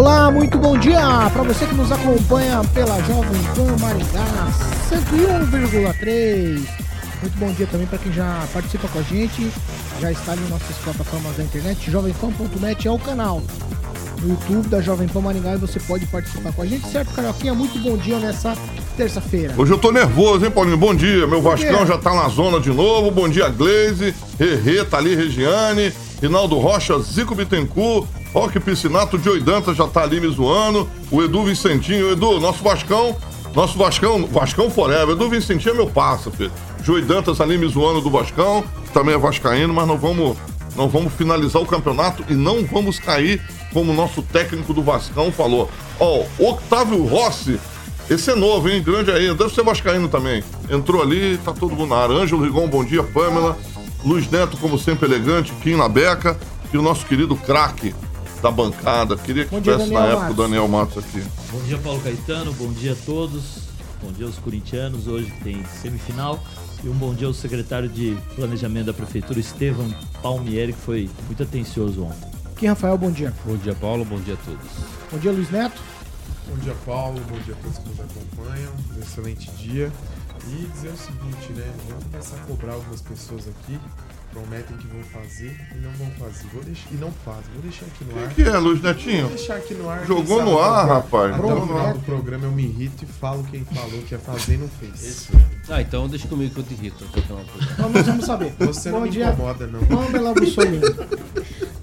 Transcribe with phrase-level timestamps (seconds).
[0.00, 0.98] Olá, muito bom dia
[1.30, 4.48] para você que nos acompanha pela Jovem Pan Maringá
[4.88, 6.66] 101,3.
[7.20, 9.52] Muito bom dia também para quem já participa com a gente,
[10.00, 13.42] já está ali em nossas plataformas da internet, jovempan.net é o canal
[14.22, 17.52] no YouTube da Jovem Pan Maringá e você pode participar com a gente, certo, Carioquinha?
[17.52, 18.56] Muito bom dia nessa
[18.96, 19.52] terça-feira.
[19.54, 20.78] Hoje eu tô nervoso, hein, Paulinho?
[20.78, 21.26] Bom dia.
[21.26, 23.10] Meu Vascão já tá na zona de novo.
[23.10, 29.76] Bom dia, Glaze, Rerê, tá ali, Regiane, Rinaldo Rocha, Zico Bittencourt, Roque Piscinato, Joey Dantas
[29.76, 33.16] já tá ali me zoando, o Edu Vicentinho, Edu, nosso Vascão,
[33.54, 36.52] nosso Vascão, Vascão Forever, Edu Vicentinho é meu parça, filho.
[36.84, 40.36] Joey Dantas ali me zoando do Vascão, que também é vascaíno, mas não vamos,
[40.76, 43.42] não vamos finalizar o campeonato e não vamos cair
[43.72, 45.68] como o nosso técnico do Vascão falou.
[45.98, 47.58] Ó, Octávio Rossi,
[48.08, 48.80] esse é novo, hein?
[48.80, 50.42] Grande aí, deve ser vascaíno também.
[50.68, 52.14] Entrou ali, tá todo mundo na área.
[52.14, 53.58] Ângelo Rigon, bom dia, Pamela.
[54.04, 56.38] Luiz Neto, como sempre, elegante, Kim na beca.
[56.72, 57.92] E o nosso querido craque
[58.40, 59.16] da bancada.
[59.16, 60.34] Queria que Bom dia, tivesse na época o.
[60.34, 61.22] Daniel Matos aqui.
[61.50, 62.52] Bom dia, Paulo Caetano.
[62.54, 63.70] Bom dia a todos.
[64.02, 65.06] Bom dia aos corintianos.
[65.06, 66.42] Hoje tem semifinal.
[66.82, 71.42] E um bom dia ao secretário de Planejamento da Prefeitura, Estevam Palmieri, que foi muito
[71.42, 72.30] atencioso ontem.
[72.46, 73.34] Aqui, Rafael, bom dia.
[73.44, 74.04] Bom dia, Paulo.
[74.04, 74.66] Bom dia a todos.
[75.12, 75.80] Bom dia, Luiz Neto.
[76.48, 77.20] Bom dia, Paulo.
[77.28, 78.72] Bom dia a todos que nos acompanham.
[78.96, 79.92] Um excelente dia.
[80.48, 81.70] E dizer o seguinte, né?
[81.88, 83.78] Vamos começar a cobrar algumas pessoas aqui.
[84.32, 86.46] Prometem que vão fazer e não vão fazer.
[86.52, 87.52] Vou deixar, e não fazem.
[87.52, 88.28] Vou deixar aqui no O ar.
[88.32, 89.26] que é, Luiz Vou Netinho?
[89.28, 90.06] deixar aqui no ar.
[90.06, 91.32] Jogou no ar, rapaz.
[91.34, 91.94] Até Jogou o no final ar.
[91.94, 95.28] do programa eu me irrito e falo quem falou que ia fazer e não fez.
[95.68, 97.04] Ah, então deixa comigo que eu te irrito.
[97.12, 98.54] eu nós vamos saber.
[98.60, 99.80] Você não bom me dia, incomoda, não.
[99.84, 100.80] Pamela Bussolini.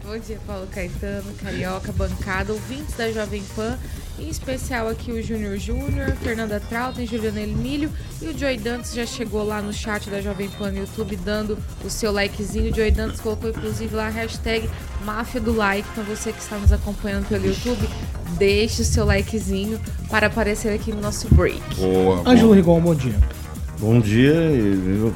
[0.05, 3.77] Bom dia, Paulo Caetano, Carioca, bancada, ouvintes da Jovem Pan,
[4.19, 7.91] em especial aqui o Júnior Júnior, Fernanda Trautem, Juliana Emílio
[8.21, 11.57] e o Joy Dantas já chegou lá no chat da Jovem Pan no YouTube dando
[11.83, 12.71] o seu likezinho.
[12.71, 14.69] O Joy Dantas colocou inclusive lá a hashtag
[15.05, 17.87] Máfia do Like, então você que está nos acompanhando pelo YouTube,
[18.37, 19.79] deixe o seu likezinho
[20.09, 21.61] para aparecer aqui no nosso break.
[21.75, 22.23] Boa.
[22.25, 23.15] Ângelo Rigon, bom dia.
[23.79, 25.13] Bom dia, eu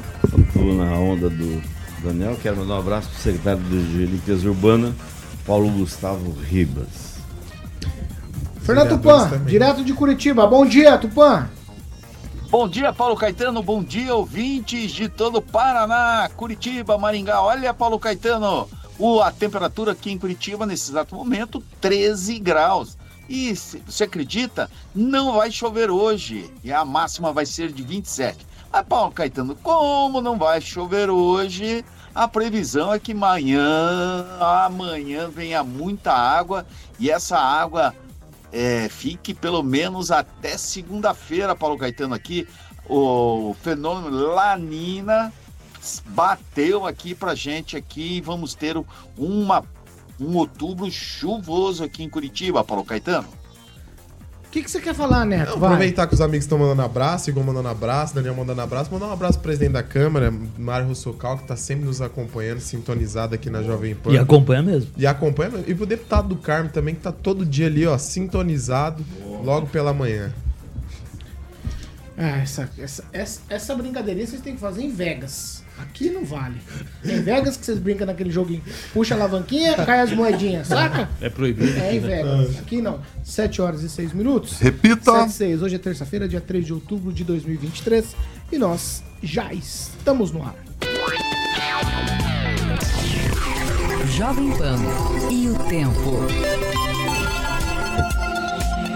[0.52, 1.60] tô na onda do
[2.02, 2.38] Daniel.
[2.40, 4.94] Quero mandar um abraço pro secretário de Limpeza Urbana,
[5.44, 7.11] Paulo Gustavo Ribas.
[8.64, 9.46] Fernando Tupan, também.
[9.46, 10.46] direto de Curitiba.
[10.46, 11.48] Bom dia, Tupan.
[12.48, 13.62] Bom dia, Paulo Caetano.
[13.62, 17.42] Bom dia, ouvintes de todo o Paraná, Curitiba, Maringá.
[17.42, 18.68] Olha, Paulo Caetano,
[19.24, 22.96] a temperatura aqui em Curitiba, nesse exato momento, 13 graus.
[23.28, 26.52] E se você acredita, não vai chover hoje.
[26.62, 28.46] E a máxima vai ser de 27.
[28.70, 31.84] Mas, Paulo Caetano, como não vai chover hoje,
[32.14, 36.66] a previsão é que amanhã, amanhã venha muita água
[37.00, 37.94] e essa água
[38.52, 42.46] é, fique pelo menos até segunda-feira, Paulo Caetano, aqui.
[42.86, 45.32] O fenômeno Lanina
[46.06, 48.76] bateu aqui pra gente aqui vamos ter
[49.16, 49.64] uma,
[50.20, 53.28] um outubro chuvoso aqui em Curitiba, Paulo Caetano.
[54.52, 55.58] O que, que você quer falar, Neto?
[55.58, 59.06] Não, aproveitar que os amigos estão mandando abraço, Igor mandando abraço, Daniel mandando abraço, mandar
[59.06, 63.48] um abraço pro presidente da Câmara, Mário Rossocal, que tá sempre nos acompanhando, sintonizado aqui
[63.48, 64.12] na Jovem Pan.
[64.12, 64.90] E acompanha mesmo.
[64.94, 65.52] E acompanha.
[65.66, 69.02] E pro deputado do Carmo também, que tá todo dia ali, ó, sintonizado,
[69.42, 70.30] logo pela manhã.
[72.24, 75.64] Ah, essa, essa, essa, essa brincadeirinha vocês têm que fazer em Vegas.
[75.76, 76.60] Aqui não vale.
[77.04, 78.62] Em Vegas que vocês brincam naquele joguinho.
[78.92, 81.08] Puxa a alavanquinha, cai as moedinhas, saca?
[81.20, 81.76] É proibido.
[81.80, 82.06] É em aqui?
[82.06, 82.58] Vegas.
[82.60, 83.00] Aqui não.
[83.24, 84.60] 7 horas e 6 minutos.
[84.60, 85.10] Repita.
[85.12, 85.62] 7 e 6.
[85.62, 88.14] Hoje é terça-feira, dia 3 de outubro de 2023.
[88.52, 90.54] E nós já estamos no ar.
[94.16, 94.78] Jovem Pan
[95.28, 96.62] e o tempo.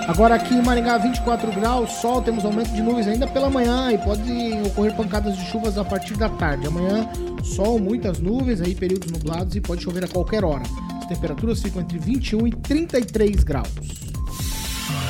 [0.09, 3.99] Agora aqui em Maringá, 24 graus, sol, temos aumento de nuvens ainda pela manhã e
[3.99, 4.31] pode
[4.65, 6.69] ocorrer pancadas de chuvas a partir da tarde.
[6.69, 7.09] Amanhã,
[7.43, 10.63] sol, muitas nuvens, aí períodos nublados e pode chover a qualquer hora.
[10.97, 13.69] As temperaturas ficam entre 21 e 33 graus.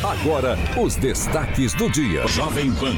[0.02, 2.26] Agora, os destaques do dia.
[2.28, 2.94] Jovem Pan.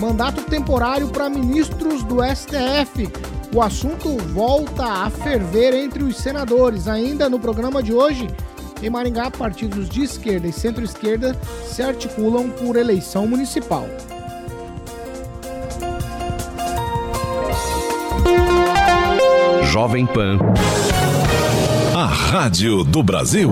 [0.00, 3.06] Mandato temporário para ministros do STF.
[3.54, 6.88] O assunto volta a ferver entre os senadores.
[6.88, 8.26] Ainda no programa de hoje,
[8.82, 13.86] em Maringá, partidos de esquerda e centro-esquerda se articulam por eleição municipal.
[19.70, 20.38] Jovem Pan.
[21.94, 23.50] rádio do Brasil.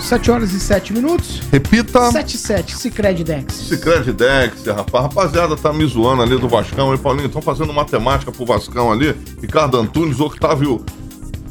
[0.00, 1.40] 7 horas e 7 minutos.
[1.52, 2.10] Repita.
[2.10, 3.54] 7 e 7, Cicred Dex.
[3.54, 5.04] Cicred Dex, rapaz.
[5.04, 6.92] Rapaziada, tá me zoando ali do Vascão.
[6.92, 9.14] E Paulinho, estão fazendo matemática pro Vascão ali.
[9.40, 10.84] Ricardo Antunes, Octávio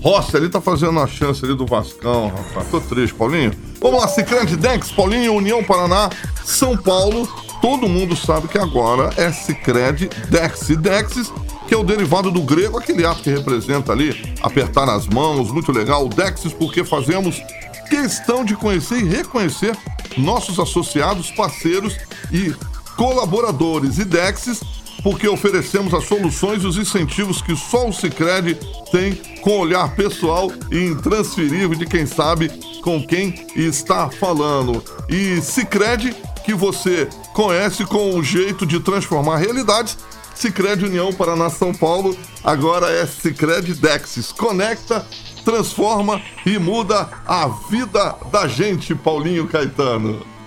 [0.01, 2.69] Rossi ali tá fazendo a chance ali do Vascão, rapaz.
[2.69, 3.51] Tô triste, Paulinho.
[3.81, 6.10] Vamos lá, Cicred Dex, Paulinho, União Paraná,
[6.44, 7.28] São Paulo.
[7.62, 10.69] Todo mundo sabe que agora é Cicred Dex.
[10.69, 11.31] E Dexis,
[11.68, 15.72] que é o derivado do grego, aquele ato que representa ali apertar as mãos, muito
[15.72, 16.07] legal.
[16.07, 17.42] Dexis, porque fazemos
[17.90, 19.75] questão de conhecer e reconhecer
[20.18, 21.98] nossos associados, parceiros
[22.31, 22.54] e
[22.96, 24.62] colaboradores e Dexis,
[25.04, 28.57] porque oferecemos as soluções e os incentivos que só o Cicred
[28.92, 32.50] tem com olhar pessoal e intransferível de quem sabe
[32.81, 34.84] com quem está falando.
[35.07, 36.16] E Cicred,
[36.46, 39.98] que você conhece com o jeito de transformar realidades,
[40.36, 44.31] Cicred União Paraná São Paulo, agora é Cicred Dexis.
[44.31, 45.06] Conecta
[45.44, 50.38] transforma e muda a vida da gente, Paulinho Caetano.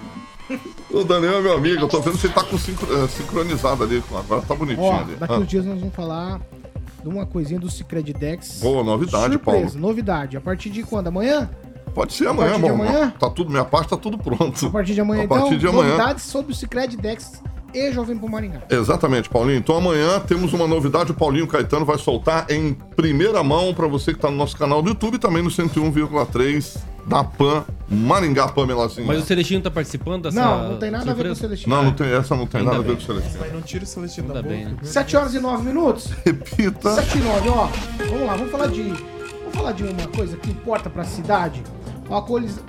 [0.91, 4.03] O Daniel é meu amigo, eu tô vendo que ele tá com eh, sincronizado ali,
[4.15, 5.15] agora tá bonitinho Ó, ali.
[5.17, 6.41] daqui Ah, uns dias nós vamos falar
[7.03, 8.61] de uma coisinha do Cicred Dex.
[8.61, 9.79] Boa, novidade, Surpresa, Paulo.
[9.81, 10.37] novidade.
[10.37, 11.07] A partir de quando?
[11.09, 11.49] Amanhã?
[11.95, 12.75] Pode ser a amanhã, partir de bom.
[12.85, 13.15] amanhã?
[13.19, 14.67] Tá tudo, minha parte tá tudo pronto.
[14.67, 15.89] A partir de amanhã, A partir então, de amanhã.
[15.97, 17.43] novidades sobre o Cicred Dex
[17.75, 18.63] e Jovem Pan Maringá.
[18.71, 19.59] Exatamente, Paulinho.
[19.59, 24.13] Então amanhã temos uma novidade, o Paulinho Caetano vai soltar em primeira mão para você
[24.15, 26.77] que tá no nosso canal do YouTube e também no 101,3
[27.07, 29.07] da Pan Maringá Pamelazinha.
[29.07, 31.41] Mas o Celestino tá participando dessa Não, não tem nada a ver com o surpresa?
[31.41, 31.77] Celestino.
[31.77, 32.97] Não, não tem, essa não tem Ainda nada a ver bem.
[32.97, 33.41] com o Celestino.
[33.41, 34.55] Mas não tira o Celestino da Ainda boca.
[34.55, 34.79] bem, né?
[34.83, 36.07] 7 horas e 9 minutos.
[36.25, 36.95] Repita.
[36.95, 37.69] 7 e 9, ó.
[38.09, 38.83] Vamos lá, vamos falar de.
[38.83, 41.63] Vamos falar de uma coisa que importa pra cidade.
[42.11, 42.21] A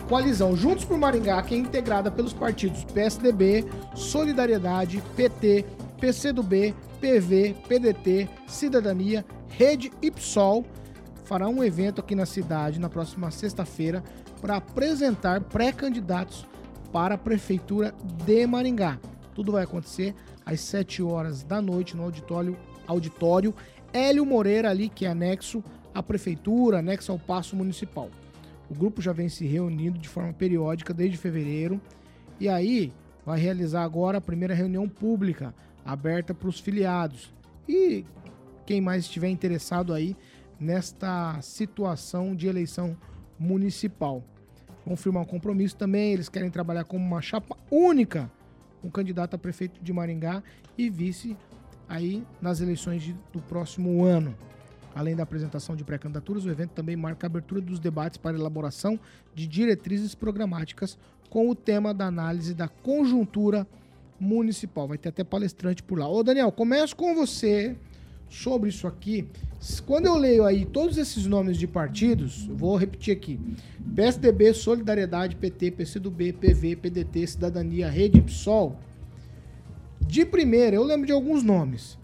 [0.08, 3.66] coalizão Juntos por Maringá, que é integrada pelos partidos PSDB,
[3.96, 5.66] Solidariedade, PT,
[6.00, 10.64] PCdoB, PV, PDT, Cidadania, Rede e PSOL,
[11.26, 14.02] fará um evento aqui na cidade na próxima sexta-feira
[14.44, 16.45] para apresentar pré-candidatos
[16.92, 17.95] para a Prefeitura
[18.25, 19.00] de Maringá.
[19.34, 20.13] Tudo vai acontecer
[20.45, 23.56] às 7 horas da noite no auditório, auditório
[23.94, 25.63] Hélio Moreira, ali que é anexo
[25.95, 28.10] à Prefeitura, anexo ao Paço Municipal.
[28.69, 31.80] O grupo já vem se reunindo de forma periódica desde fevereiro
[32.38, 32.92] e aí
[33.25, 35.56] vai realizar agora a primeira reunião pública
[35.86, 37.34] aberta para os filiados
[37.66, 38.06] e
[38.66, 40.18] quem mais estiver interessado aí
[40.60, 42.98] nesta situação de eleição
[43.39, 44.22] municipal.
[44.86, 48.30] Vão firmar um compromisso também, eles querem trabalhar como uma chapa única,
[48.84, 50.44] um candidato a prefeito de Maringá
[50.78, 51.38] e vice
[51.88, 54.36] aí nas eleições de- do próximo ano.
[54.96, 59.00] Além da apresentação de pré-candidaturas, o evento também marca a abertura dos debates para elaboração
[59.34, 60.98] de diretrizes programáticas
[61.30, 63.66] com o tema da análise da conjuntura
[64.20, 64.88] municipal.
[64.88, 66.08] Vai ter até palestrante por lá.
[66.08, 67.76] Ô Daniel, começo com você
[68.34, 69.28] sobre isso aqui.
[69.86, 73.40] Quando eu leio aí todos esses nomes de partidos, vou repetir aqui:
[73.96, 78.78] PSDB, Solidariedade, PT, PCdoB, PV, PDT, Cidadania, Rede PSOL.
[80.06, 81.98] De primeira, eu lembro de alguns nomes.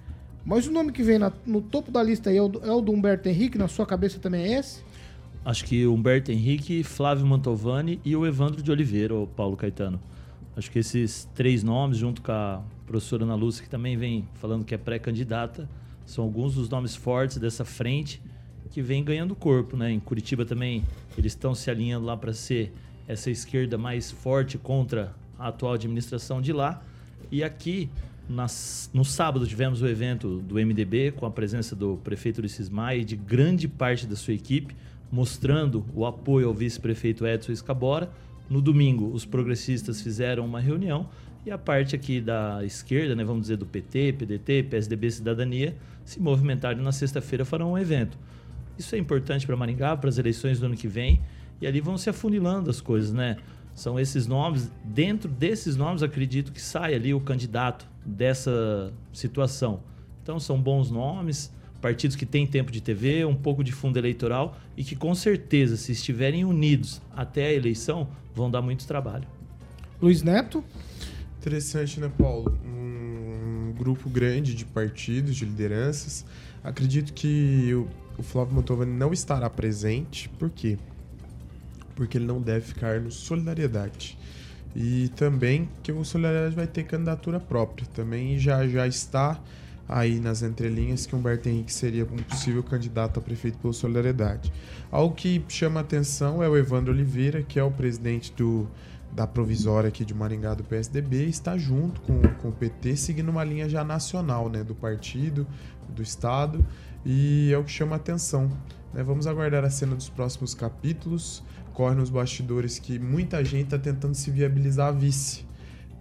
[0.46, 2.72] Mas o nome que vem na- no topo da lista aí é o, do- é
[2.72, 4.82] o do Humberto Henrique, na sua cabeça também é esse?
[5.44, 10.00] Acho que Humberto Henrique, Flávio Mantovani e o Evandro de Oliveira, o Paulo Caetano.
[10.56, 14.64] Acho que esses três nomes, junto com a professora Ana Lúcia, que também vem falando
[14.66, 15.70] que é pré-candidata,
[16.10, 18.22] são alguns dos nomes fortes dessa frente
[18.72, 19.92] que vem ganhando corpo, né?
[19.92, 20.84] Em Curitiba também
[21.18, 22.72] eles estão se alinhando lá para ser
[23.08, 26.84] essa esquerda mais forte contra a atual administração de lá.
[27.32, 27.90] E aqui,
[28.28, 32.98] nas- no sábado, tivemos o evento do MDB com a presença do prefeito Ulisses Maia
[33.00, 34.76] e de grande parte da sua equipe,
[35.12, 38.12] mostrando o apoio ao vice-prefeito Edson Escabora.
[38.50, 41.08] No domingo, os progressistas fizeram uma reunião
[41.46, 45.76] e a parte aqui da esquerda, né, vamos dizer do PT, PDT, PSDB, Cidadania,
[46.10, 48.18] se movimentaram e na sexta-feira farão um evento.
[48.80, 51.22] Isso é importante para Maringá, para as eleições do ano que vem,
[51.62, 53.38] e ali vão se afunilando as coisas, né?
[53.76, 59.82] São esses nomes, dentro desses nomes, acredito que sai ali o candidato dessa situação.
[60.24, 64.58] Então são bons nomes, partidos que têm tempo de TV, um pouco de fundo eleitoral
[64.76, 69.28] e que com certeza, se estiverem unidos até a eleição, vão dar muito trabalho.
[70.02, 70.64] Luiz Neto?
[71.38, 72.58] Interessante, né, Paulo?
[72.66, 72.89] Um
[73.80, 76.26] grupo grande de partidos, de lideranças.
[76.62, 77.88] Acredito que o,
[78.20, 80.28] o Flávio Mantovani não estará presente.
[80.38, 80.78] Por quê?
[81.96, 84.18] Porque ele não deve ficar no Solidariedade.
[84.76, 87.88] E também que o Solidariedade vai ter candidatura própria.
[87.94, 89.40] Também já, já está
[89.88, 94.52] aí nas entrelinhas que Humberto Henrique seria um possível candidato a prefeito pelo Solidariedade.
[94.92, 98.68] Algo que chama atenção é o Evandro Oliveira, que é o presidente do
[99.12, 103.44] da provisória aqui de Maringá do PSDB está junto com, com o PT, seguindo uma
[103.44, 105.48] linha já nacional, né, do partido,
[105.90, 106.66] do estado,
[107.06, 108.50] e é o que chama atenção.
[108.94, 109.04] Né?
[109.04, 111.44] Vamos aguardar a cena dos próximos capítulos.
[111.74, 115.46] Corre nos bastidores que muita gente está tentando se viabilizar a vice.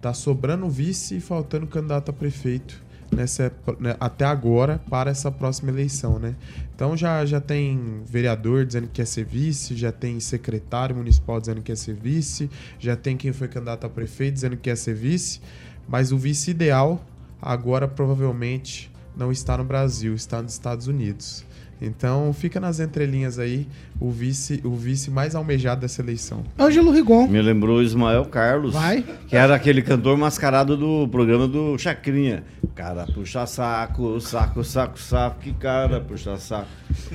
[0.01, 5.71] Tá sobrando vice e faltando candidato a prefeito nessa, né, até agora para essa próxima
[5.71, 6.35] eleição, né?
[6.75, 11.57] Então já, já tem vereador dizendo que quer ser vice, já tem secretário municipal dizendo
[11.57, 12.49] que quer ser vice,
[12.79, 15.41] já tem quem foi candidato a prefeito dizendo que quer ser vice,
[15.87, 17.03] mas o vice ideal
[17.41, 21.45] agora provavelmente não está no Brasil, está nos Estados Unidos.
[21.81, 23.67] Então fica nas entrelinhas aí
[23.99, 26.43] o vice, o vice mais almejado dessa eleição.
[26.59, 27.27] Ângelo Rigon.
[27.27, 28.73] Me lembrou o Ismael Carlos.
[28.73, 29.03] Vai.
[29.27, 32.43] Que era aquele cantor mascarado do programa do Chacrinha.
[32.75, 36.67] Cara, puxa saco, saco, saco, saco, que cara, puxa saco.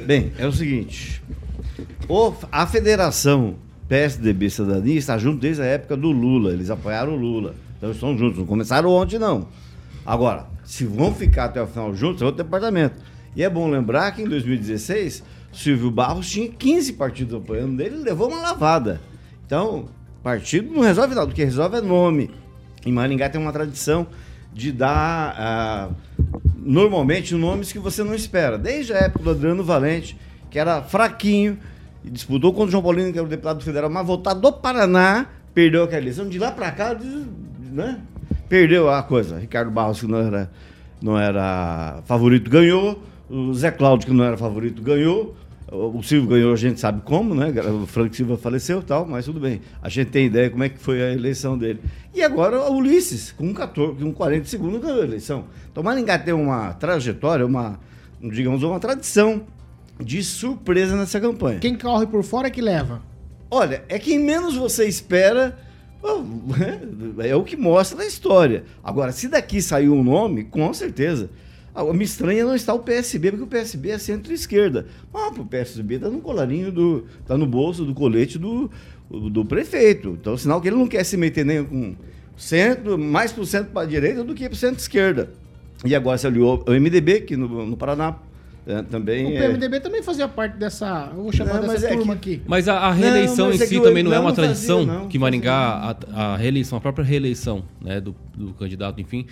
[0.06, 1.23] Bem, é o seguinte.
[2.09, 3.56] O, a federação
[3.88, 6.52] PSDB Cidadania está junto desde a época do Lula.
[6.52, 7.54] Eles apoiaram o Lula.
[7.76, 8.38] Então eles estão juntos.
[8.38, 9.47] Não começaram ontem, não.
[10.06, 12.94] Agora, se vão ficar até o final juntos, é outro departamento.
[13.36, 15.22] E é bom lembrar que em 2016,
[15.52, 19.00] Silvio Barros tinha 15 partidos apoiando dele e levou uma lavada.
[19.46, 19.86] Então,
[20.22, 22.30] partido não resolve nada, o que resolve é nome.
[22.84, 24.06] Em Maringá tem uma tradição
[24.52, 25.94] de dar uh,
[26.56, 28.56] normalmente nomes que você não espera.
[28.56, 30.16] Desde a época do Adriano Valente,
[30.50, 31.58] que era fraquinho,
[32.04, 35.82] disputou contra o João Paulino, que era o deputado federal, mas votado do Paraná, perdeu
[35.82, 36.28] aquela eleição.
[36.28, 36.96] De lá para cá,
[37.72, 38.00] né?
[38.48, 39.38] perdeu a coisa.
[39.38, 40.50] Ricardo Barros, que não era,
[41.02, 43.02] não era favorito, ganhou.
[43.34, 45.34] O Zé Cláudio, que não era favorito, ganhou.
[45.72, 47.52] O Silvio ganhou, a gente sabe como, né?
[47.68, 49.60] O Frank Silva faleceu e tal, mas tudo bem.
[49.82, 51.80] A gente tem ideia como é que foi a eleição dele.
[52.14, 55.46] E agora o Ulisses, com 14, com 40 segundos, ganhou a eleição.
[55.72, 57.80] Então Maringá tem uma trajetória, uma,
[58.22, 59.42] digamos, uma tradição
[60.00, 61.58] de surpresa nessa campanha.
[61.58, 63.02] Quem corre por fora é que leva.
[63.50, 65.58] Olha, é quem menos você espera.
[67.18, 68.64] É o que mostra na história.
[68.82, 71.30] Agora, se daqui saiu um nome, com certeza.
[71.75, 74.87] Ah, me estranha não estar o PSB, porque o PSB é centro-esquerda.
[75.12, 77.04] Ah, o PSB está no colarinho do.
[77.21, 78.71] está no bolso do colete do,
[79.11, 80.16] do prefeito.
[80.21, 81.97] Então, sinal que ele não quer se meter nem com
[82.37, 85.31] centro, mais para o centro para a direita do que para o centro-esquerda.
[85.85, 88.16] E agora se aliou o MDB, que no, no Paraná
[88.66, 89.81] é, também o PMDB é...
[89.81, 91.11] também fazia parte dessa.
[91.14, 92.35] Eu vou chamar não, dessa é turma que...
[92.35, 92.43] aqui.
[92.47, 95.19] Mas a, a reeleição não, em é si também não é uma tradição fazia, que
[95.19, 99.26] Maringá, a, a, reeleição, a própria reeleição né, do, do candidato, enfim,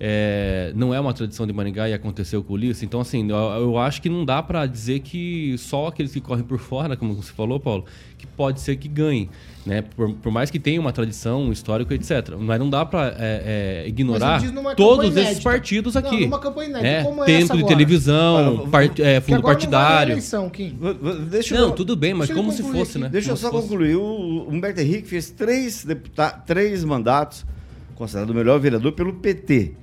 [0.00, 2.84] é, não é uma tradição de Maringá e aconteceu com o Ulisses.
[2.84, 6.44] Então, assim, eu, eu acho que não dá para dizer que só aqueles que correm
[6.44, 7.84] por fora, como você falou, Paulo,
[8.16, 9.28] que pode ser que ganhem.
[9.66, 9.82] Né?
[9.82, 12.36] Por, por mais que tenha uma tradição, um histórico, etc.
[12.38, 14.40] Mas não dá para é, é, ignorar
[14.76, 16.20] todos esses partidos aqui.
[16.20, 20.12] Não, numa campanha inédita, é, como Tempo de televisão, part, é, fundo partidário.
[20.12, 20.78] Eleição, Kim.
[21.28, 22.98] Deixa não, eu, tudo bem, mas como se fosse, aqui.
[23.00, 23.08] né?
[23.08, 23.96] Deixa como eu só concluir.
[23.96, 27.44] O Humberto Henrique fez três, deputados, três mandatos,
[27.96, 29.74] considerado o melhor vereador pelo PT.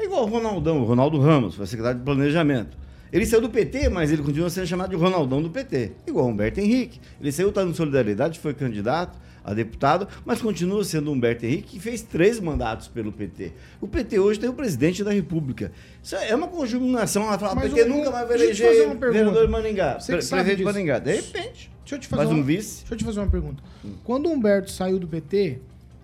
[0.00, 2.74] É igual o Ronaldão, o Ronaldo Ramos, foi secretário de Planejamento.
[3.12, 5.92] Ele saiu do PT, mas ele continua sendo chamado de Ronaldão do PT.
[6.06, 6.98] Igual o Humberto Henrique.
[7.20, 11.80] Ele saiu, está no Solidariedade, foi candidato a deputado, mas continua sendo Humberto Henrique, que
[11.80, 13.52] fez três mandatos pelo PT.
[13.78, 15.70] O PT hoje tem o presidente da República.
[16.02, 17.24] Isso é uma conjugação.
[17.24, 20.98] Ela fala, o PT nunca mais vai eleger vereador de Maningá, pre prefeito de Maningá.
[20.98, 22.80] De repente, deixa eu te fazer um uma, vice.
[22.80, 23.62] Deixa eu te fazer uma pergunta.
[23.84, 23.92] Hum.
[24.02, 25.58] Quando o Humberto saiu do PT,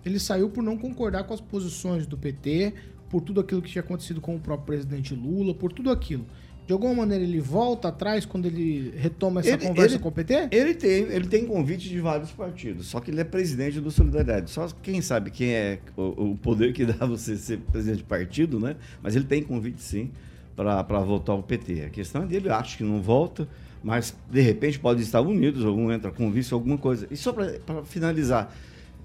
[0.05, 2.73] ele saiu por não concordar com as posições do PT,
[3.09, 6.25] por tudo aquilo que tinha acontecido com o próprio presidente Lula, por tudo aquilo.
[6.67, 10.11] De alguma maneira ele volta atrás quando ele retoma essa ele, conversa ele, com o
[10.11, 10.49] PT?
[10.51, 14.51] Ele tem, ele tem convite de vários partidos, só que ele é presidente do Solidariedade.
[14.51, 18.59] Só quem sabe quem é o, o poder que dá você ser presidente de partido,
[18.59, 18.75] né?
[19.01, 20.11] Mas ele tem convite sim
[20.57, 21.83] para voltar ao PT.
[21.83, 23.47] A questão é dele, acho que não volta,
[23.81, 27.07] mas de repente pode estar unidos, algum entra com vice, alguma coisa.
[27.09, 28.53] E só para finalizar,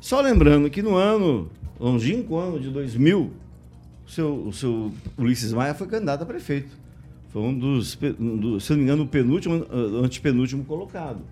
[0.01, 3.31] só lembrando que no ano, longínquo ano de 2000,
[4.07, 6.77] o seu, o seu Ulisses Maia foi candidato a prefeito.
[7.31, 11.23] Foi um dos, um dos, se não me engano, o penúltimo, ah, antepenúltimo colocado.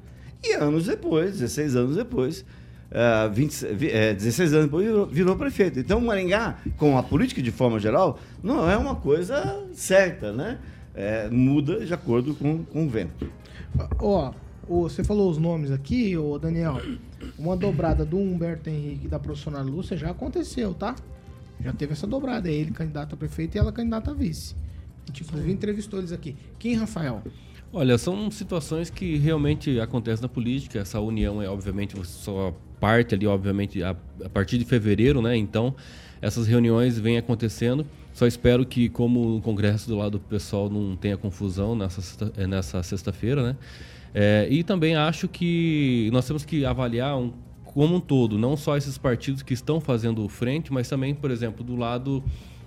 [0.42, 2.44] E anos depois, 16 anos depois,
[2.90, 5.78] uh, 20, é, 16 anos depois, virou, virou, prefeito.
[5.78, 10.58] Então, Maringá, com a política de forma geral, não é uma coisa certa, né?
[10.94, 13.30] É, muda de acordo com, com o vento.
[13.98, 14.32] Ó,
[14.66, 16.80] oh, você falou os nomes aqui, ô Daniel.
[17.38, 20.96] Uma dobrada do Humberto Henrique da profissional Lúcia já aconteceu, tá?
[21.62, 22.48] Já teve essa dobrada.
[22.48, 24.54] É ele candidato a prefeito e ela candidata a vice.
[25.04, 26.36] A gente, inclusive, entrevistou eles aqui.
[26.58, 27.22] Quem, Rafael?
[27.72, 30.80] Olha, são situações que realmente acontecem na política.
[30.80, 35.36] Essa união é, obviamente, só parte ali, obviamente, a, a partir de fevereiro, né?
[35.36, 35.74] Então,
[36.20, 37.86] essas reuniões vêm acontecendo.
[38.12, 42.82] Só espero que, como o Congresso do lado do pessoal não tenha confusão nessa, nessa
[42.82, 43.56] sexta-feira, né?
[44.12, 47.32] É, e também acho que nós temos que avaliar um
[47.72, 51.64] como um todo, não só esses partidos que estão fazendo frente, mas também, por exemplo,
[51.64, 52.22] do lado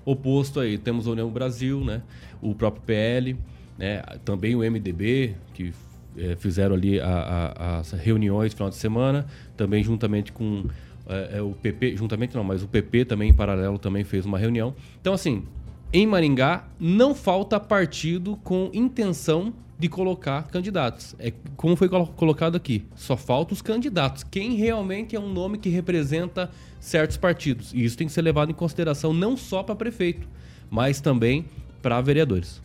[0.05, 2.01] oposto aí, temos a União Brasil, né?
[2.41, 3.37] o próprio PL,
[3.77, 4.01] né?
[4.23, 5.73] também o MDB, que
[6.17, 9.25] é, fizeram ali a, a, as reuniões no final de semana,
[9.57, 10.65] também juntamente com
[11.07, 14.37] é, é, o PP, juntamente não, mas o PP também em paralelo também fez uma
[14.37, 14.73] reunião.
[15.01, 15.43] Então assim,
[15.91, 21.13] em Maringá não falta partido com intenção de colocar candidatos.
[21.19, 24.23] É como foi colocado aqui, só falta os candidatos.
[24.23, 26.49] Quem realmente é um nome que representa
[26.79, 27.73] certos partidos.
[27.73, 30.25] E isso tem que ser levado em consideração não só para prefeito,
[30.71, 31.45] mas também
[31.81, 32.61] para vereadores.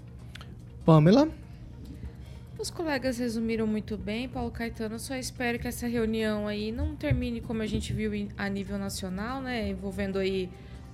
[0.84, 1.28] Pamela?
[2.56, 4.94] Os colegas resumiram muito bem, Paulo Caetano.
[4.94, 8.78] Eu só espero que essa reunião aí não termine como a gente viu a nível
[8.78, 9.68] nacional, né?
[9.68, 10.48] Envolvendo aí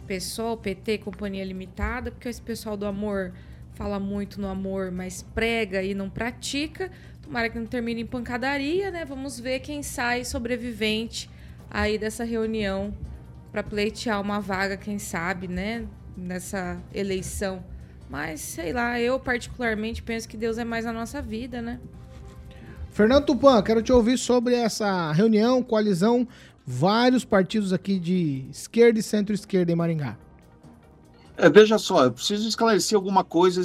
[0.06, 3.34] PSOL, PT, Companhia Limitada, porque esse pessoal do amor
[3.74, 6.90] fala muito no amor, mas prega e não pratica.
[7.22, 9.04] Tomara que não termine em pancadaria, né?
[9.04, 11.30] Vamos ver quem sai sobrevivente
[11.70, 12.94] aí dessa reunião
[13.50, 15.86] para pleitear uma vaga, quem sabe, né?
[16.16, 17.64] Nessa eleição.
[18.10, 21.80] Mas, sei lá, eu particularmente penso que Deus é mais na nossa vida, né?
[22.90, 26.28] Fernando Tupan, quero te ouvir sobre essa reunião, coalizão,
[26.64, 30.16] vários partidos aqui de esquerda e centro-esquerda em Maringá.
[31.36, 33.60] É, veja só, eu preciso esclarecer alguma coisa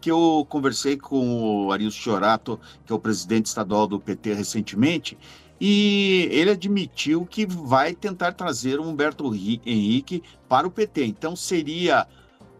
[0.00, 5.18] que eu conversei com o Arilson Chorato, que é o presidente estadual do PT recentemente,
[5.60, 11.06] e ele admitiu que vai tentar trazer o Humberto Henrique para o PT.
[11.06, 12.06] Então seria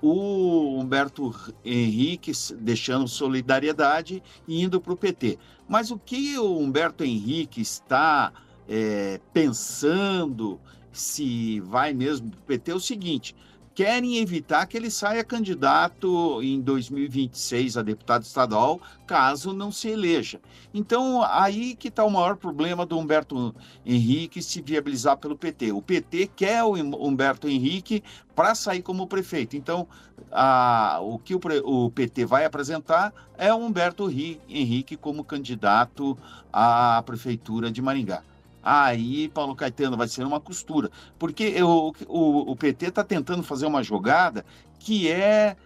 [0.03, 1.33] o Humberto
[1.65, 5.39] Henrique deixando solidariedade e indo para o PT.
[5.69, 8.33] Mas o que o Humberto Henrique está
[8.69, 10.61] é, pensando
[10.93, 13.37] se vai mesmo para o PT é o seguinte:
[13.79, 20.41] querem evitar que ele saia candidato em 2026 a deputado estadual, caso não se eleja.
[20.75, 23.55] Então, aí que está o maior problema do Humberto
[23.87, 25.71] Henrique se viabilizar pelo PT.
[25.71, 28.03] O PT quer o Humberto Henrique
[28.35, 29.57] para sair como prefeito.
[29.57, 29.87] Então,
[30.33, 36.19] a, o que o, o, PT vai apresentar é o Humberto Henrique como candidato
[36.53, 38.25] à prefeitura de Maringá
[38.63, 40.91] aí, Paulo Caetano, vai ser uma costura.
[41.19, 44.45] Porque eu, o, o PT está tentando fazer uma jogada
[44.79, 45.57] que é,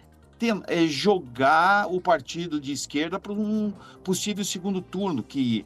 [0.67, 5.65] é jogar o partido de esquerda para um possível segundo turno, que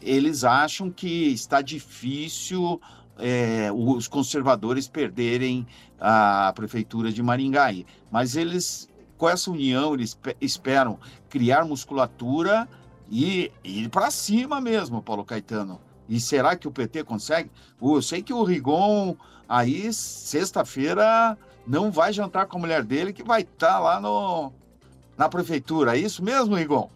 [0.00, 2.80] eles acham que está difícil
[3.18, 5.66] é, os conservadores perderem
[6.00, 7.68] a prefeitura de Maringá.
[8.10, 12.68] Mas eles, com essa união, eles esperam criar musculatura
[13.10, 15.80] e ir para cima mesmo, Paulo Caetano.
[16.08, 17.50] E será que o PT consegue?
[17.80, 19.14] Eu sei que o Rigon,
[19.48, 24.52] aí, sexta-feira, não vai jantar com a mulher dele, que vai estar tá lá no,
[25.16, 25.96] na prefeitura.
[25.96, 26.88] É isso mesmo, Rigon?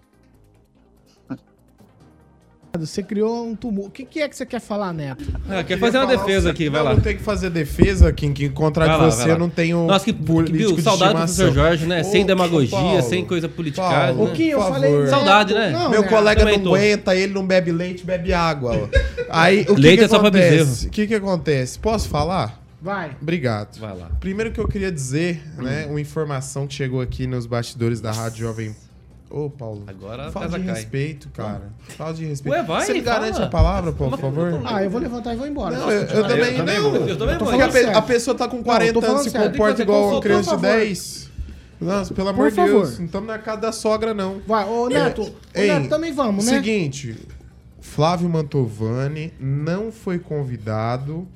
[2.78, 3.88] Você criou um tumulto.
[3.88, 5.22] O que, que, é que você quer falar, Neto?
[5.48, 6.94] Ah, quer fazer uma defesa aqui, vai não, lá.
[6.94, 9.86] Não tem que fazer defesa, Kim, que contra de você eu não tenho.
[9.86, 12.00] Nossa, que, que viu, saudade do professor Jorge, né?
[12.00, 14.14] Ô, sem demagogia, Paulo, sem coisa politicada.
[14.14, 14.24] Né?
[14.24, 14.90] O que eu Por falei?
[14.90, 15.10] Neto.
[15.10, 15.70] Saudade, né?
[15.70, 18.88] Não, Meu colega não aguenta, ele não bebe leite, bebe água.
[19.28, 20.86] Aí, o que leite que é só acontece?
[20.86, 21.78] O que, que acontece?
[21.78, 22.58] Posso falar?
[22.80, 23.14] Vai.
[23.20, 23.78] Obrigado.
[23.78, 24.10] Vai lá.
[24.18, 28.38] Primeiro que eu queria dizer, né, uma informação que chegou aqui nos bastidores da Rádio
[28.38, 28.74] Jovem
[29.32, 29.84] Ô, Paulo.
[29.86, 30.74] Agora fala de cai.
[30.74, 31.72] respeito, cara.
[31.96, 32.54] Fala de respeito.
[32.54, 33.46] Ué, vai, Você me garante fala.
[33.46, 34.60] a palavra, por favor?
[34.62, 35.78] Ah, eu vou levantar e vou embora.
[35.78, 36.90] Não, eu, eu também, eu também não.
[36.90, 37.48] vou, eu também vou.
[37.48, 40.50] Porque a, pessoa tá com 40 tô falando anos e se comporta igual uma criança
[40.50, 40.76] de por favor.
[40.78, 41.30] 10.
[41.80, 42.68] Nossa, pelo amor de Deus.
[42.68, 42.98] favor.
[42.98, 44.42] Não estamos na casa da sogra, não.
[44.46, 46.52] Vai, ô Neto, ô, Ei, Neto, também vamos, né?
[46.52, 47.16] Seguinte,
[47.80, 51.26] Flávio Mantovani não foi convidado.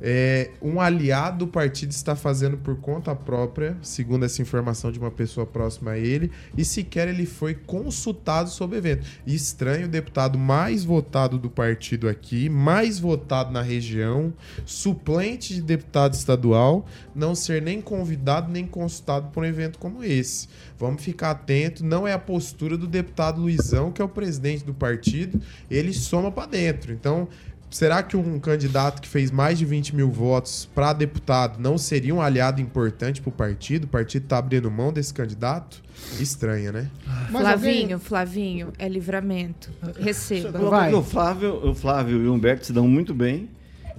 [0.00, 5.10] É, um aliado do partido está fazendo por conta própria, segundo essa informação de uma
[5.10, 9.06] pessoa próxima a ele, e sequer ele foi consultado sobre o evento.
[9.26, 14.32] E estranho, o deputado mais votado do partido aqui, mais votado na região,
[14.64, 20.48] suplente de deputado estadual, não ser nem convidado nem consultado por um evento como esse.
[20.78, 24.74] Vamos ficar atento, não é a postura do deputado Luizão, que é o presidente do
[24.74, 26.92] partido, ele soma para dentro.
[26.92, 27.28] Então,
[27.76, 32.14] Será que um candidato que fez mais de 20 mil votos para deputado não seria
[32.14, 33.84] um aliado importante para o partido?
[33.84, 35.82] O partido está abrindo mão desse candidato?
[36.18, 36.88] Estranha, né?
[37.30, 39.70] Mas Flavinho, alguém- Flavinho, é livramento.
[40.00, 40.58] Receba.
[40.70, 40.94] Vai.
[40.94, 43.50] o Flávio, o Flávio e o Humberto se dão muito bem.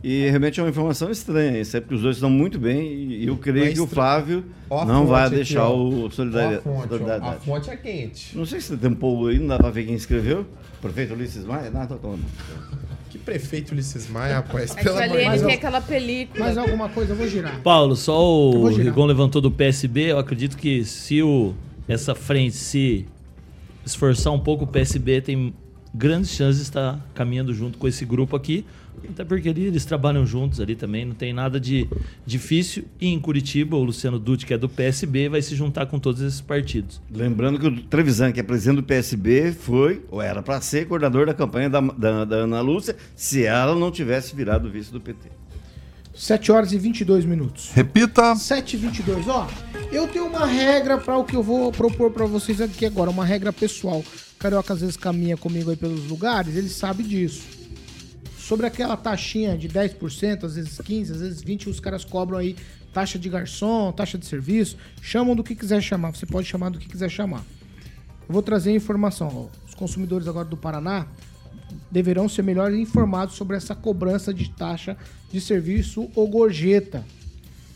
[0.04, 1.62] E realmente é uma informação estranha.
[1.62, 2.82] Isso é porque os dois se dão muito bem.
[3.12, 5.78] E eu creio Mas que o Flávio Ó não vai aqui, deixar ó.
[5.78, 6.48] o Ó a fonte, ó.
[6.48, 7.46] A solidariedade.
[7.46, 8.36] fonte é quente.
[8.36, 10.48] Não sei se tem um povo aí, não dá pra ver quem escreveu.
[10.82, 11.70] Prefeito Ulisses Maia?
[11.70, 12.24] Não, tô tomando.
[13.28, 14.76] Que prefeito Ulisses Maia, rapaz.
[14.78, 15.42] É de Aliene Deus.
[15.42, 16.46] tem aquela película.
[16.46, 17.62] Mais alguma coisa, eu vou girar.
[17.62, 18.68] Paulo, só o.
[18.70, 20.12] Rigon levantou do PSB.
[20.12, 21.54] Eu acredito que se o,
[21.88, 23.06] essa frente se
[23.86, 25.54] esforçar um pouco, o PSB tem
[25.98, 28.64] grandes chances de estar caminhando junto com esse grupo aqui.
[29.10, 31.88] Até porque ali, eles trabalham juntos ali também, não tem nada de
[32.26, 32.86] difícil.
[33.00, 36.22] E em Curitiba, o Luciano Dutti, que é do PSB, vai se juntar com todos
[36.22, 37.00] esses partidos.
[37.12, 41.28] Lembrando que o Trevisan, que é presidente do PSB, foi, ou era para ser, coordenador
[41.28, 45.30] da campanha da, da, da Ana Lúcia, se ela não tivesse virado vice do PT.
[46.16, 47.70] 7 horas e 22 minutos.
[47.74, 48.36] Repita.
[48.36, 49.28] 7 e 22.
[49.28, 49.48] Ó,
[49.92, 53.24] eu tenho uma regra para o que eu vou propor para vocês aqui agora, uma
[53.24, 54.04] regra pessoal.
[54.40, 57.58] Carioca às vezes caminha comigo aí pelos lugares, ele sabe disso
[58.48, 62.56] sobre aquela taxinha de 10%, às vezes 15%, às vezes 20%, os caras cobram aí
[62.94, 66.80] taxa de garçom, taxa de serviço, chamam do que quiser chamar, você pode chamar do
[66.80, 67.44] que quiser chamar.
[68.28, 69.68] Eu vou trazer informação, ó.
[69.68, 71.08] os consumidores agora do Paraná
[71.92, 74.96] deverão ser melhor informados sobre essa cobrança de taxa
[75.30, 77.04] de serviço ou gorjeta.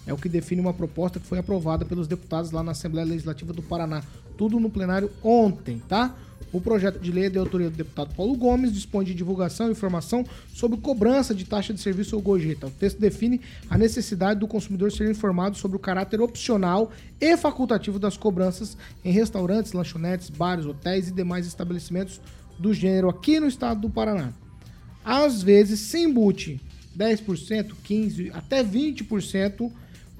[0.07, 3.51] É o que define uma proposta que foi aprovada pelos deputados lá na Assembleia Legislativa
[3.51, 4.01] do Paraná.
[4.37, 6.15] Tudo no plenário ontem, tá?
[6.53, 9.71] O projeto de lei é de autoria do deputado Paulo Gomes, dispõe de divulgação e
[9.71, 12.67] informação sobre cobrança de taxa de serviço ou gorjeta.
[12.67, 17.97] O texto define a necessidade do consumidor ser informado sobre o caráter opcional e facultativo
[17.97, 22.19] das cobranças em restaurantes, lanchonetes, bares, hotéis e demais estabelecimentos
[22.59, 24.33] do gênero aqui no estado do Paraná.
[25.03, 26.59] Às vezes, sem embute
[26.97, 29.71] 10%, 15%, até 20%,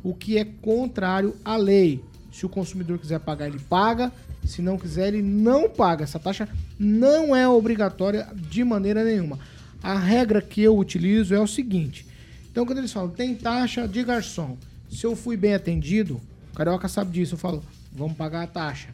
[0.03, 2.03] o que é contrário à lei.
[2.31, 4.11] Se o consumidor quiser pagar, ele paga.
[4.45, 6.03] Se não quiser, ele não paga.
[6.03, 6.49] Essa taxa
[6.79, 9.39] não é obrigatória de maneira nenhuma.
[9.83, 12.05] A regra que eu utilizo é o seguinte:
[12.51, 14.57] então, quando eles falam tem taxa de garçom,
[14.89, 16.19] se eu fui bem atendido,
[16.51, 18.89] o carioca sabe disso, eu falo, vamos pagar a taxa.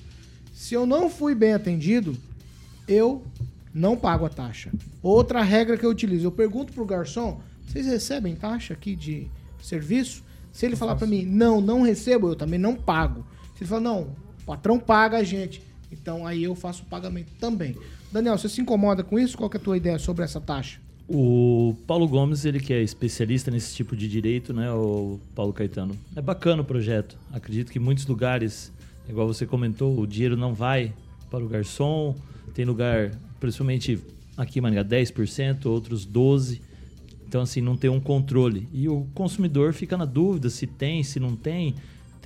[0.54, 2.16] Se eu não fui bem atendido,
[2.88, 3.24] eu
[3.74, 4.72] não pago a taxa.
[5.02, 9.28] Outra regra que eu utilizo, eu pergunto pro garçom, vocês recebem taxa aqui de
[9.62, 10.24] serviço?
[10.52, 13.26] Se ele falar para mim, não, não recebo, eu também não pago.
[13.56, 14.16] Se ele falar, não,
[14.48, 15.62] patrão paga a gente.
[15.92, 17.76] Então aí eu faço o pagamento também.
[18.12, 19.38] Daniel, você se incomoda com isso?
[19.38, 20.80] Qual é a tua ideia sobre essa taxa?
[21.10, 25.98] O Paulo Gomes, ele que é especialista nesse tipo de direito, né, o Paulo Caetano.
[26.16, 27.18] É bacana o projeto.
[27.32, 28.74] Acredito que muitos lugares,
[29.08, 30.94] igual você comentou, o dinheiro não vai
[31.30, 32.16] para o garçom.
[32.54, 34.00] Tem lugar, principalmente
[34.36, 36.62] aqui em Maringá, 10%, outros 12%.
[37.28, 38.70] Então, assim, não tem um controle.
[38.72, 41.76] E o consumidor fica na dúvida se tem, se não tem.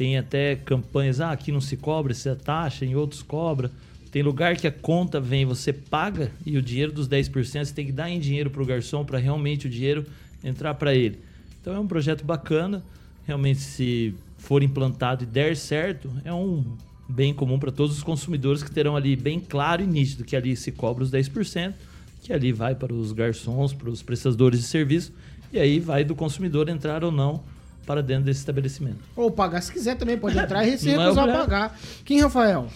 [0.01, 3.69] Tem até campanhas, ah, aqui não se cobra essa taxa, em outros cobra.
[4.11, 7.85] Tem lugar que a conta vem, você paga e o dinheiro dos 10% você tem
[7.85, 10.03] que dar em dinheiro para o garçom para realmente o dinheiro
[10.43, 11.19] entrar para ele.
[11.61, 12.83] Então é um projeto bacana.
[13.27, 16.65] Realmente, se for implantado e der certo, é um
[17.07, 20.55] bem comum para todos os consumidores que terão ali bem claro e nítido que ali
[20.55, 21.75] se cobra os 10%,
[22.23, 25.13] que ali vai para os garçons, para os prestadores de serviço,
[25.53, 27.43] e aí vai do consumidor entrar ou não
[27.85, 28.99] para dentro desse estabelecimento.
[29.15, 31.79] Ou pagar se quiser também, pode entrar e se é recusar é pagar.
[32.05, 32.67] Quem, Rafael?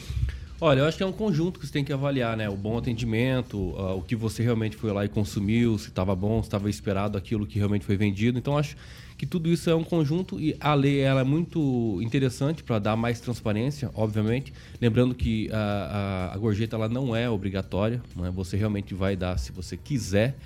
[0.60, 2.48] Olha, eu acho que é um conjunto que você tem que avaliar, né?
[2.48, 6.42] O bom atendimento, uh, o que você realmente foi lá e consumiu, se estava bom,
[6.42, 8.40] se estava esperado aquilo que realmente foi vendido.
[8.40, 8.78] Então, acho
[9.18, 12.96] que tudo isso é um conjunto e a lei ela é muito interessante para dar
[12.96, 14.54] mais transparência, obviamente.
[14.80, 18.32] Lembrando que a, a, a gorjeta ela não é obrigatória, né?
[18.34, 20.38] você realmente vai dar se você quiser.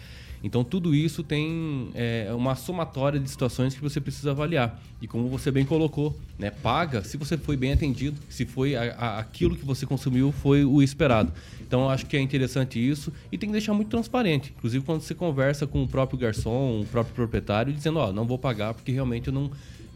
[0.43, 4.79] Então, tudo isso tem é, uma somatória de situações que você precisa avaliar.
[5.01, 8.93] E como você bem colocou, né, paga se você foi bem atendido, se foi a,
[8.93, 11.31] a, aquilo que você consumiu foi o esperado.
[11.61, 14.53] Então, acho que é interessante isso e tem que deixar muito transparente.
[14.57, 18.25] Inclusive, quando você conversa com o próprio garçom, o próprio proprietário, dizendo: Ó, oh, não
[18.25, 19.51] vou pagar porque realmente eu não.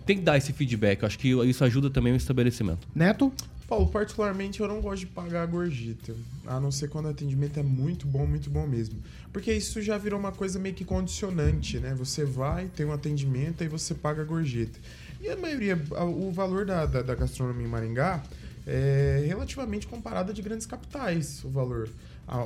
[0.06, 1.02] Tem que dar esse feedback.
[1.02, 2.86] Eu acho que isso ajuda também o estabelecimento.
[2.94, 3.32] Neto?
[3.74, 6.14] Paulo, particularmente eu não gosto de pagar a gorjeta,
[6.46, 9.02] a não ser quando o atendimento é muito bom, muito bom mesmo.
[9.32, 11.96] Porque isso já virou uma coisa meio que condicionante, né?
[11.96, 14.78] Você vai, tem um atendimento, aí você paga a gorjeta.
[15.20, 18.22] E a maioria, o valor da, da, da gastronomia em Maringá
[18.68, 21.90] é relativamente comparado de grandes capitais, o valor.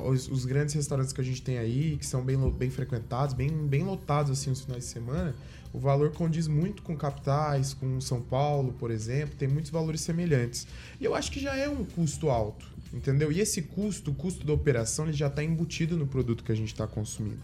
[0.04, 3.48] Os, os, grandes restaurantes que a gente tem aí, que são bem, bem frequentados, bem,
[3.48, 5.34] bem lotados assim os finais de semana,
[5.72, 10.66] o valor condiz muito com capitais, com São Paulo, por exemplo, tem muitos valores semelhantes.
[11.00, 13.30] E eu acho que já é um custo alto, entendeu?
[13.30, 16.56] E esse custo, o custo da operação, ele já está embutido no produto que a
[16.56, 17.42] gente está consumindo.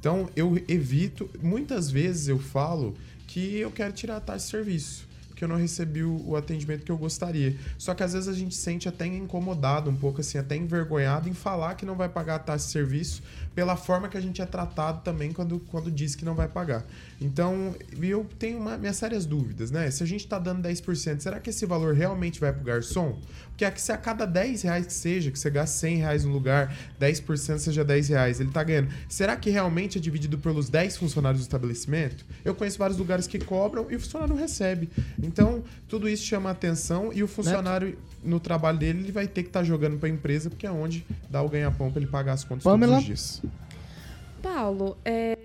[0.00, 2.94] Então eu evito, muitas vezes eu falo
[3.26, 6.84] que eu quero tirar a taxa de serviço porque eu não recebi o, o, atendimento
[6.84, 7.56] que eu gostaria.
[7.76, 11.34] Só que às vezes a gente sente até incomodado um pouco, assim, até envergonhado em
[11.34, 13.20] falar que não vai pagar a taxa de serviço
[13.54, 16.84] pela forma que a gente é tratado também quando, quando diz que não vai pagar.
[17.20, 19.90] Então, eu tenho uma, minhas sérias dúvidas, né?
[19.90, 23.18] Se a gente está dando 10%, será que esse valor realmente vai para o garçom?
[23.56, 26.76] Porque se a cada 10 reais que seja, que você gasta 100 reais no lugar,
[27.00, 28.88] 10% seja 10 reais, ele está ganhando.
[29.08, 32.26] Será que realmente é dividido pelos 10 funcionários do estabelecimento?
[32.44, 34.90] Eu conheço vários lugares que cobram e o funcionário não recebe.
[35.22, 37.98] Então, tudo isso chama atenção e o funcionário, Neto.
[38.24, 40.70] no trabalho dele, ele vai ter que estar tá jogando para a empresa, porque é
[40.72, 42.94] onde dá o ganha-pão para ele pagar as contas Pamela.
[42.94, 43.42] todos os dias.
[44.44, 45.38] Paulo, é,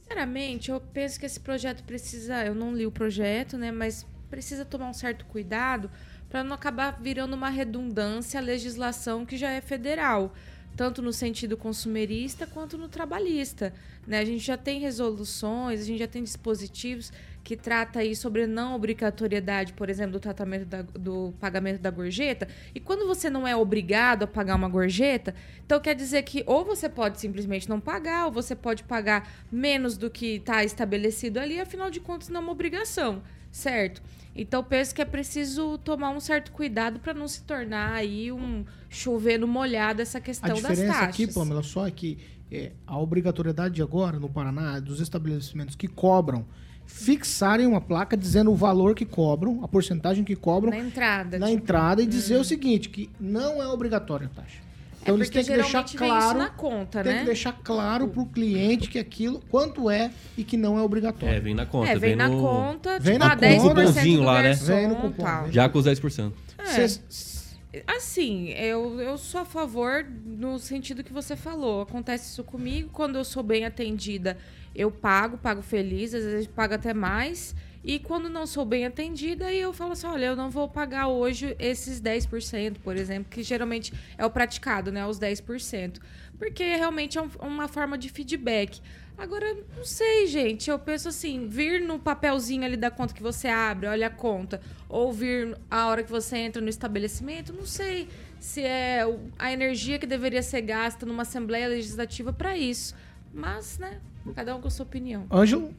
[0.00, 2.44] sinceramente, eu penso que esse projeto precisa.
[2.44, 3.70] Eu não li o projeto, né?
[3.70, 5.88] Mas precisa tomar um certo cuidado
[6.28, 10.34] para não acabar virando uma redundância a legislação que já é federal
[10.76, 13.74] tanto no sentido consumerista quanto no trabalhista.
[14.06, 14.18] Né?
[14.18, 17.12] A gente já tem resoluções, a gente já tem dispositivos
[17.50, 22.46] que trata aí sobre não obrigatoriedade, por exemplo, do tratamento da, do pagamento da gorjeta.
[22.72, 25.34] E quando você não é obrigado a pagar uma gorjeta,
[25.66, 29.96] então quer dizer que ou você pode simplesmente não pagar, ou você pode pagar menos
[29.96, 34.00] do que está estabelecido ali, afinal de contas não é uma obrigação, certo?
[34.32, 38.64] Então penso que é preciso tomar um certo cuidado para não se tornar aí um
[38.88, 40.78] chover no molhado essa questão das taxas.
[40.78, 42.16] A diferença aqui, Pamela, só é que
[42.48, 46.46] é, a obrigatoriedade agora no Paraná é dos estabelecimentos que cobram
[46.90, 51.46] fixarem uma placa dizendo o valor que cobram, a porcentagem que cobram na entrada, na
[51.46, 52.40] tipo, entrada e dizer hum.
[52.40, 54.58] o seguinte, que não é obrigatória a taxa.
[55.00, 57.18] Então é eles têm que deixar claro, na conta, tem né?
[57.20, 61.34] que deixar claro para o cliente que aquilo quanto é e que não é obrigatório.
[61.34, 62.38] É, vem na conta, é, vem, vem na no...
[62.38, 64.52] conta, vem tipo, na conta, cupomzinho lá, né?
[64.52, 65.50] Vem no cupom.
[65.50, 66.32] Já com os 10%.
[66.58, 67.84] É.
[67.86, 71.82] Assim, eu, eu sou a favor no sentido que você falou.
[71.82, 72.90] Acontece isso comigo.
[72.92, 74.36] Quando eu sou bem atendida,
[74.74, 77.54] eu pago, pago feliz, às vezes pago até mais.
[77.82, 81.56] E quando não sou bem atendida, eu falo assim: olha, eu não vou pagar hoje
[81.58, 85.06] esses 10%, por exemplo, que geralmente é o praticado, né?
[85.06, 85.98] Os 10%.
[86.38, 88.80] Porque realmente é um, uma forma de feedback.
[89.16, 90.68] Agora, não sei, gente.
[90.68, 94.60] Eu penso assim: vir no papelzinho ali da conta que você abre, olha a conta,
[94.88, 99.04] ou vir a hora que você entra no estabelecimento, não sei se é
[99.38, 102.94] a energia que deveria ser gasta numa Assembleia Legislativa para isso.
[103.32, 104.00] Mas, né,
[104.34, 105.24] cada um com a sua opinião.
[105.30, 105.72] Ângelo?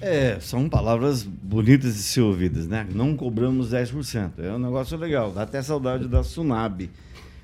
[0.00, 2.86] É, são palavras bonitas de ser ouvidas, né?
[2.94, 4.32] Não cobramos 10%.
[4.38, 6.90] É um negócio legal, dá até saudade da Sunab.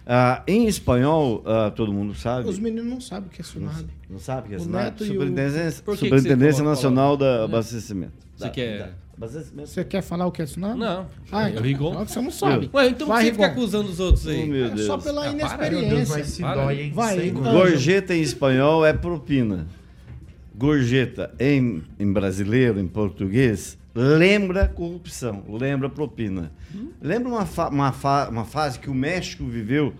[0.07, 2.49] Ah, em espanhol, ah, todo mundo sabe.
[2.49, 3.83] Os meninos não sabem o que é Sunab.
[3.83, 5.05] Não, não sabe o que é Sunab?
[5.05, 5.97] Superintendência, o...
[5.97, 8.13] Superintendência Nacional da Abastecimento.
[8.35, 8.95] Você da, quer.
[9.19, 10.79] Da, você quer falar o que é Sunab?
[10.79, 11.07] Não.
[11.31, 12.07] Ah, então, Rigon.
[12.07, 12.71] Você não sabe.
[12.73, 14.45] Ué, então Vai, você fica acusando os outros aí.
[14.45, 14.81] Oh, meu Deus.
[14.81, 15.91] É só pela ah, inexperiência.
[15.91, 16.93] Deus, vai se dói, hein?
[16.95, 17.31] Vai.
[17.31, 19.67] Gorjeta em espanhol é propina
[20.57, 26.51] gorjeta em, em brasileiro, em português, lembra corrupção, lembra propina.
[26.75, 26.91] Hum.
[27.01, 29.93] Lembra uma, fa uma, fa uma fase que o México viveu,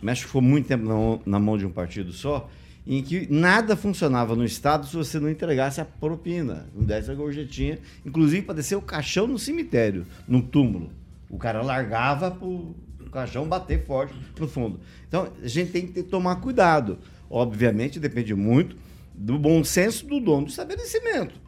[0.00, 2.50] o México ficou muito tempo na, na mão de um partido só,
[2.86, 7.14] em que nada funcionava no Estado se você não entregasse a propina, não desse a
[7.14, 10.90] gorjetinha, inclusive para descer o caixão no cemitério, no túmulo.
[11.30, 12.74] O cara largava para o
[13.10, 14.80] caixão bater forte no fundo.
[15.08, 16.98] Então, a gente tem que tomar cuidado.
[17.30, 18.76] Obviamente, depende muito
[19.22, 21.40] do bom senso do dono do estabelecimento.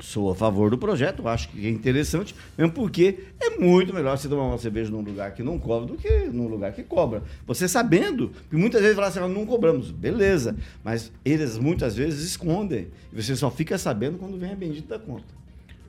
[0.00, 4.28] Sou a favor do projeto, acho que é interessante, mesmo porque é muito melhor você
[4.28, 7.22] tomar uma cerveja num lugar que não cobra do que num lugar que cobra.
[7.46, 12.24] Você sabendo, que muitas vezes fala assim, ah, não cobramos, beleza, mas eles muitas vezes
[12.24, 12.88] escondem.
[13.12, 15.32] E você só fica sabendo quando vem a bendita conta.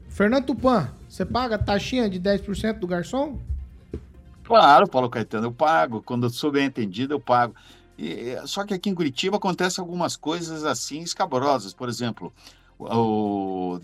[0.08, 3.39] Fernando Tupan, você paga a taxinha de 10% do garçom?
[4.43, 6.02] Claro, Paulo Caetano, eu pago.
[6.02, 7.56] Quando eu sou bem entendido, eu pago.
[7.97, 11.73] E, só que aqui em Curitiba acontecem algumas coisas assim escabrosas.
[11.73, 12.34] Por exemplo,
[12.77, 13.79] o,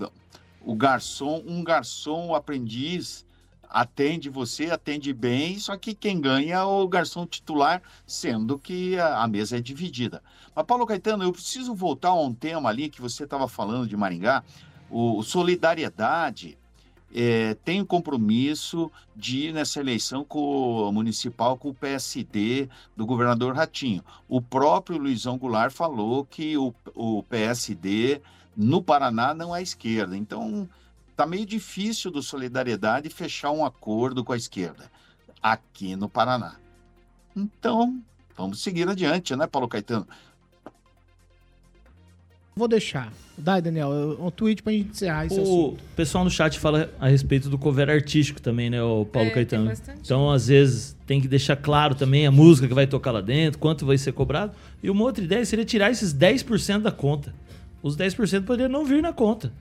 [0.61, 3.25] o garçom, um garçom aprendiz
[3.69, 9.23] atende você, atende bem, só que quem ganha é o garçom titular, sendo que a,
[9.23, 10.21] a mesa é dividida.
[10.53, 13.95] Mas, Paulo Caetano, eu preciso voltar a um tema ali que você estava falando de
[13.95, 14.43] Maringá,
[14.89, 16.57] o solidariedade
[17.13, 23.55] é, tem o compromisso de ir nessa eleição com, municipal com o PSD do governador
[23.55, 24.03] Ratinho.
[24.27, 28.21] O próprio Luizão Goulart falou que o, o PSD
[28.55, 30.15] no Paraná não é esquerda.
[30.15, 30.69] Então,
[31.09, 34.91] está meio difícil do Solidariedade fechar um acordo com a esquerda
[35.41, 36.55] aqui no Paraná.
[37.35, 38.01] Então,
[38.35, 40.07] vamos seguir adiante, né, Paulo Caetano?
[42.55, 43.11] Vou deixar.
[43.37, 45.77] Dai, Daniel, um tweet pra gente encerrar esse o assunto.
[45.95, 49.71] pessoal no chat fala a respeito do cover artístico também, né, o Paulo é, Caetano.
[50.03, 53.57] Então, às vezes, tem que deixar claro também a música que vai tocar lá dentro,
[53.57, 54.51] quanto vai ser cobrado.
[54.83, 57.33] E uma outra ideia seria tirar esses 10% da conta.
[57.81, 59.51] Os 10% poderiam não vir na conta.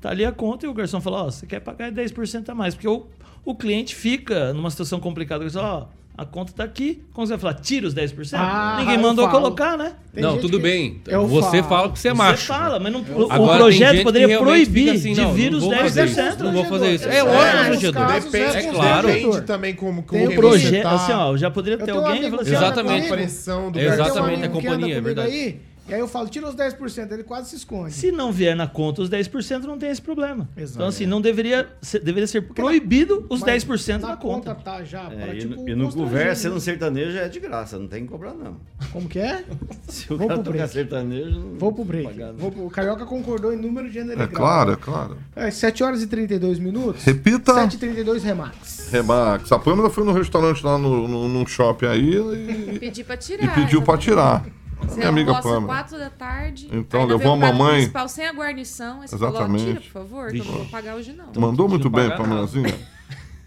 [0.00, 2.54] Tá ali a conta e o garçom fala, ó, oh, você quer pagar 10% a
[2.54, 2.74] mais.
[2.74, 3.06] Porque o,
[3.44, 5.44] o cliente fica numa situação complicada.
[5.44, 7.02] Ele fala, ó, oh, a conta tá aqui.
[7.12, 7.54] Como você vai falar?
[7.54, 8.32] Tira os 10%?
[8.34, 9.94] Ah, Ninguém mandou colocar, né?
[10.12, 10.62] Tem não, tudo que...
[10.62, 11.00] bem.
[11.06, 11.68] Eu você falo.
[11.68, 12.42] fala que você é macho.
[12.42, 16.38] Você fala, mas não, o, o projeto poderia proibir assim, de vir os 10%.
[16.40, 17.08] Não vou fazer isso.
[17.08, 19.08] É lógico, é, Depende, é claro.
[19.08, 20.90] Depende também como, como Tem projeto, tá.
[20.92, 23.06] assim, ó, já poderia ter alguém assim, Exatamente.
[23.06, 25.60] A pressão do Exatamente, a companhia, é verdade.
[25.90, 27.92] Aí, E aí eu falo, tira os 10%, ele quase se esconde.
[27.92, 30.48] Se não vier na conta os 10%, não tem esse problema.
[30.56, 30.76] Exato.
[30.76, 34.54] Então, assim, não deveria ser, deveria ser proibido os Mas 10% na, na conta.
[34.54, 35.02] tá já.
[35.12, 36.34] É, para, e, tipo, no- e no né?
[36.34, 38.56] sendo sertanejo é de graça, não tem que cobrar, não.
[38.92, 39.44] Como que é?
[39.88, 40.72] Se o Vou cara pro tocar break.
[40.72, 41.30] sertanejo.
[41.38, 42.18] não Vou pro break.
[42.36, 42.66] Vou pro...
[42.66, 44.40] O Carioca concordou em número, gênero e É grau.
[44.40, 45.18] claro, é claro.
[45.34, 47.02] É, 7 horas e 32 minutos.
[47.04, 47.54] Repita.
[47.54, 48.88] 7 e 32 Remax.
[48.90, 49.50] Remax.
[49.52, 53.18] A Pâmela foi no restaurante lá no, no, num shopping aí e, Pedi pra e
[53.18, 53.54] tirar.
[53.54, 54.44] pediu pra tirar.
[54.86, 55.66] Você Minha amiga almoça Pâmela.
[55.66, 56.68] 4 da tarde.
[56.72, 57.74] Então, levou a mamãe.
[57.76, 59.02] principal sem a guarnição.
[59.06, 59.64] Falou, Exatamente.
[59.64, 61.40] tira, por favor, que eu não vou pagar hoje não.
[61.40, 62.74] Mandou muito bem, Pamelazinha.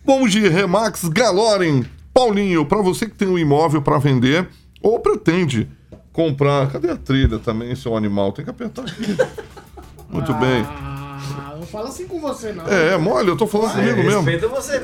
[0.06, 1.84] Vamos de Remax Galoren.
[2.14, 4.48] Paulinho, pra você que tem um imóvel pra vender
[4.82, 5.68] ou pretende
[6.12, 6.70] comprar.
[6.72, 8.32] Cadê a trilha também, seu animal?
[8.32, 9.18] Tem que apertar aqui.
[10.10, 10.64] Muito bem.
[10.68, 10.93] Ah, não
[11.74, 12.68] fala assim com você, não.
[12.68, 14.22] É, é mole, eu tô falando comigo mesmo.
[14.22, 14.80] Respeita você.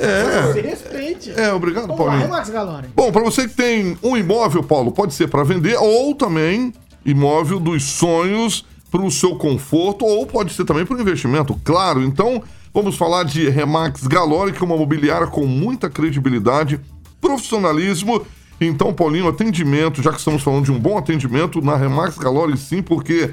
[0.53, 1.39] Se respeite.
[1.39, 2.27] É, obrigado, Vamos lá, Paulinho.
[2.27, 2.87] Remax Galore.
[2.95, 6.73] Bom, para você que tem um imóvel, Paulo, pode ser para vender ou também
[7.05, 12.01] imóvel dos sonhos para o seu conforto ou pode ser também para o investimento, claro.
[12.01, 12.41] Então,
[12.73, 16.79] vamos falar de Remax Galore, que é uma mobiliária com muita credibilidade,
[17.21, 18.25] profissionalismo.
[18.59, 22.81] Então, Paulinho, atendimento, já que estamos falando de um bom atendimento na Remax Galore, sim,
[22.81, 23.29] porque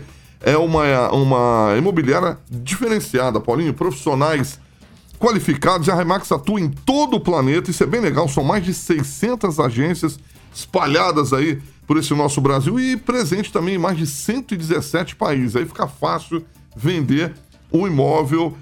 [0.46, 4.60] é uma, uma imobiliária diferenciada, Paulinho, profissionais
[5.18, 7.68] qualificados a Remax atua em todo o planeta.
[7.68, 8.28] Isso é bem legal.
[8.28, 10.20] São mais de 600 agências
[10.54, 15.56] espalhadas aí por esse nosso Brasil e presente também em mais de 117 países.
[15.56, 16.44] Aí fica fácil
[16.76, 17.34] vender
[17.72, 18.56] um imóvel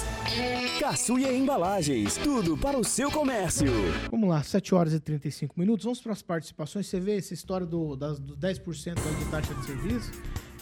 [0.79, 3.73] Caçuia Embalagens, tudo para o seu comércio.
[4.11, 5.85] Vamos lá, 7 horas e 35 minutos.
[5.85, 6.87] Vamos para as participações.
[6.87, 10.13] Você vê essa história do, das, do 10% aí de taxa de serviço?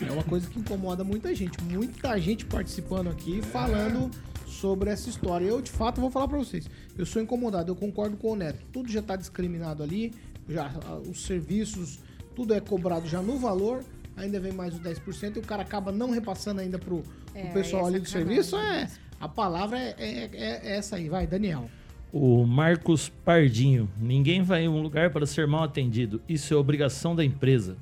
[0.06, 1.62] É uma coisa que incomoda muita gente.
[1.64, 4.10] Muita gente participando aqui, falando
[4.46, 5.44] sobre essa história.
[5.44, 6.68] Eu, de fato, vou falar para vocês.
[6.96, 8.64] Eu sou incomodado, eu concordo com o Neto.
[8.72, 10.12] Tudo já está discriminado ali,
[10.48, 10.70] já
[11.08, 12.00] os serviços,
[12.34, 13.84] tudo é cobrado já no valor.
[14.16, 17.02] Ainda vem mais os 10% e o cara acaba não repassando ainda pro,
[17.34, 18.56] É, pro pessoal aí é ali do serviço.
[18.56, 18.88] É,
[19.20, 21.08] a palavra é, é- é- é essa aí.
[21.08, 21.70] Vai, Daniel.
[22.12, 23.88] O Marcos Pardinho.
[23.98, 26.20] Ninguém vai em um lugar para ser mal atendido.
[26.28, 27.76] Isso é obrigação da empresa.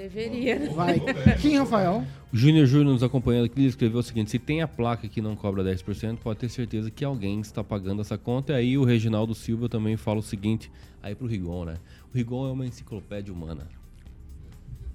[0.00, 0.68] Deveria, né?
[0.70, 0.98] Vai.
[1.42, 2.04] Quem, Rafael?
[2.32, 5.20] O Júnior Júnior nos acompanhando aqui, ele escreveu o seguinte: se tem a placa que
[5.20, 8.52] não cobra 10%, pode ter certeza que alguém está pagando essa conta.
[8.52, 11.76] E aí o Reginaldo Silva também fala o seguinte, aí pro Rigon, né?
[12.12, 13.68] O Rigon é uma enciclopédia humana.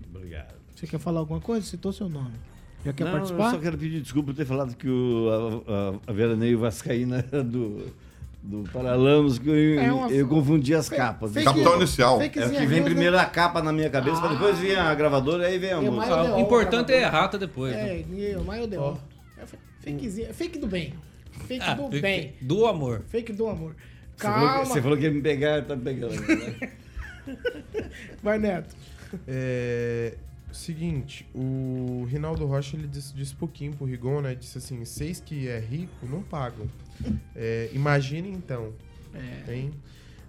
[0.09, 0.55] Obrigado.
[0.73, 1.65] Você quer falar alguma coisa?
[1.65, 2.33] Citou seu nome.
[2.83, 3.45] Já quer Não, participar?
[3.45, 7.23] Eu só quero pedir desculpa por ter falado que o, a, a, a veraneio vascaína
[7.31, 7.93] era do,
[8.45, 11.31] do Paralamas, que eu, É uma- eu confundi as capas.
[11.33, 12.21] fake- Capital inicial.
[12.21, 13.21] É que vem primeiro né?
[13.21, 16.13] a capa na minha cabeça, pra depois vir a gravadora, aí vem a É música.
[16.13, 17.73] Ah, odeon, o importante é errata depois.
[17.73, 17.99] né?
[17.99, 18.05] É,
[18.61, 18.97] eu deu.
[19.37, 20.93] É fa- fakezinha, fake do bem.
[21.47, 22.33] Fake Ah, do fake- bem.
[22.41, 23.03] Do amor.
[23.07, 23.75] Fake do amor.
[24.15, 24.65] Você falou, que, Calma.
[24.65, 26.13] você falou que ia me pegar, tá me pegando.
[26.21, 26.71] Né?
[28.23, 28.75] Vai, Neto.
[29.27, 30.13] É,
[30.51, 34.35] seguinte, o Rinaldo Rocha ele disse, disse pouquinho pro Rigon, né?
[34.35, 36.67] Disse assim: vocês que é rico não pagam.
[37.35, 38.73] É, imagine então.
[39.47, 39.71] Hein?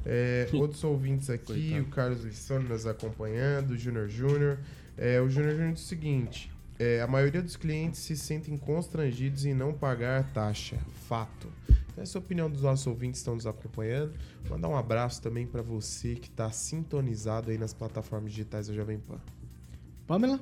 [0.05, 4.59] É, outros ouvintes aqui, o Carlos Lissone nos acompanhando, o Júnior Júnior.
[4.97, 9.45] É, o Júnior Júnior diz o seguinte: é, a maioria dos clientes se sentem constrangidos
[9.45, 10.77] em não pagar a taxa.
[11.09, 11.49] Fato.
[11.69, 14.13] Então, essa é a opinião dos nossos ouvintes que estão nos acompanhando.
[14.49, 18.99] Mandar um abraço também para você que está sintonizado aí nas plataformas digitais da Jovem
[18.99, 19.19] Pan.
[20.07, 20.39] Pamela?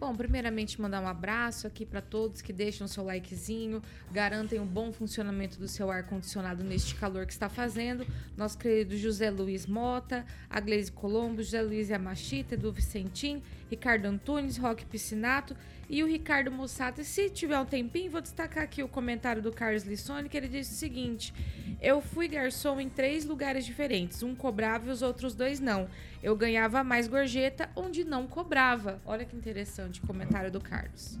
[0.00, 3.82] Bom, primeiramente mandar um abraço aqui para todos que deixam o seu likezinho,
[4.12, 8.06] garantem um bom funcionamento do seu ar-condicionado neste calor que está fazendo.
[8.36, 14.56] Nosso querido José Luiz Mota, a Gleise Colombo, José Luiz Yamachita, Edu Vicentim, Ricardo Antunes,
[14.56, 15.56] Roque Piscinato
[15.88, 17.00] e o Ricardo Mussato.
[17.00, 20.48] E se tiver um tempinho, vou destacar aqui o comentário do Carlos Lissone, que ele
[20.48, 21.32] disse o seguinte:
[21.80, 24.22] Eu fui garçom em três lugares diferentes.
[24.22, 25.88] Um cobrava e os outros dois não.
[26.22, 29.00] Eu ganhava mais gorjeta onde não cobrava.
[29.04, 31.16] Olha que interessante o comentário do Carlos.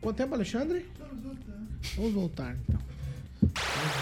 [0.00, 0.86] Quanto tempo, Alexandre?
[0.98, 1.66] Vamos voltar.
[1.96, 2.80] Vamos voltar, então.
[3.54, 3.96] Vamos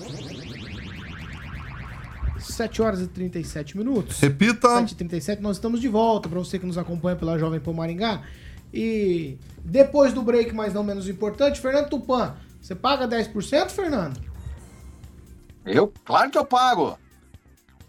[0.00, 0.15] voltar.
[2.38, 4.20] 7 horas e 37 minutos.
[4.20, 4.68] Repita.
[4.80, 7.72] 7 e 37 nós estamos de volta para você que nos acompanha pela Jovem Pan
[7.72, 8.22] Maringá.
[8.72, 14.20] E depois do break, mas não menos importante, Fernando Tupan, você paga 10%, Fernando?
[15.64, 15.92] Eu?
[16.04, 16.98] Claro que eu pago.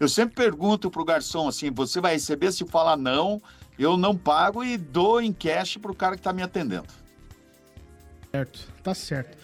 [0.00, 2.52] Eu sempre pergunto pro garçom assim, você vai receber?
[2.52, 3.42] Se falar não,
[3.78, 6.86] eu não pago e dou em cash pro cara que tá me atendendo.
[8.30, 9.36] Certo, tá certo.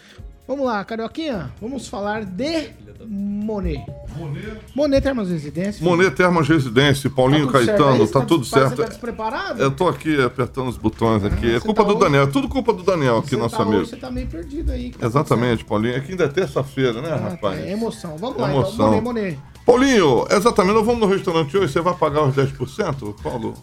[0.47, 2.69] Vamos lá, Carioquinha, vamos falar de
[3.09, 3.85] Monet.
[4.17, 4.57] Monet?
[4.75, 5.83] Monet Termas Residência.
[5.83, 8.07] Monet Termas Residência, Paulinho Tá certo Caetano, aí?
[8.07, 8.75] tá, Tá tudo des- você certo.
[8.81, 9.61] tá despreparado?
[9.61, 11.47] Eu tô aqui apertando os botões aqui.
[11.55, 13.55] é você culpa tá do hoje- Daniel, é tudo culpa do Daniel aqui, Você nosso
[13.57, 13.77] tá amigo.
[13.81, 14.91] hoje, você tá meio perdido aí.
[14.91, 15.95] tá Exatamente, Paulinho.
[15.97, 17.59] Aqui ainda é terça-feira, né, rapaz?
[17.59, 18.17] É emoção.
[18.17, 18.73] Vamos lá, Emoção.
[18.73, 19.01] então.
[19.01, 19.39] Monet, Monet.
[19.65, 23.53] Paulinho, exatamente, nós vamos no restaurante hoje, você vai pagar os 10%, Paulo?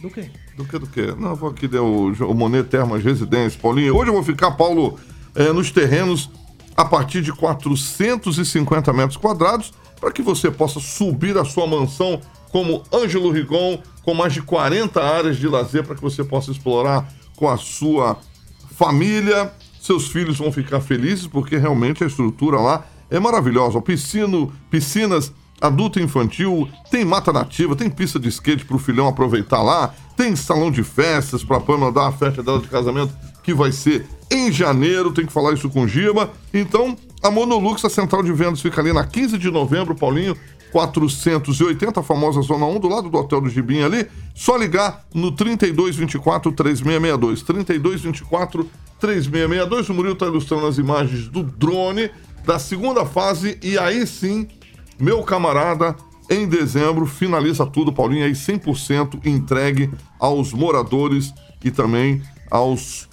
[0.00, 0.30] Do quê?
[0.56, 1.06] Do que, do que?
[1.14, 3.94] Não, eu vou aqui o, o Monet Termas Residência, Paulinho.
[3.96, 4.98] Hoje eu vou ficar, Paulo,
[5.34, 6.28] eh, nos terrenos
[6.76, 12.20] a partir de 450 metros quadrados, para que você possa subir a sua mansão
[12.50, 17.08] como Ângelo Rigon, com mais de 40 áreas de lazer, para que você possa explorar
[17.36, 18.18] com a sua
[18.76, 19.52] família.
[19.80, 23.78] Seus filhos vão ficar felizes, porque realmente a estrutura lá é maravilhosa.
[23.78, 28.80] O piscino, piscinas adulto e infantil, tem mata nativa, tem pista de skate para o
[28.80, 32.66] filhão aproveitar lá, tem salão de festas para a Pamela dar a festa dela de
[32.66, 36.30] casamento, que vai ser em janeiro, tem que falar isso com o Giba.
[36.54, 40.36] Então, a Monolux, a central de vendas, fica ali na 15 de novembro, Paulinho,
[40.72, 44.08] 480, a famosa Zona 1, do lado do Hotel do Gibim ali.
[44.34, 47.44] Só ligar no 3224-3662.
[49.00, 49.90] 3224-3662.
[49.90, 52.10] O Murilo está ilustrando as imagens do drone
[52.46, 53.58] da segunda fase.
[53.62, 54.48] E aí sim,
[54.98, 55.94] meu camarada,
[56.30, 63.11] em dezembro, finaliza tudo, Paulinho, aí 100% entregue aos moradores e também aos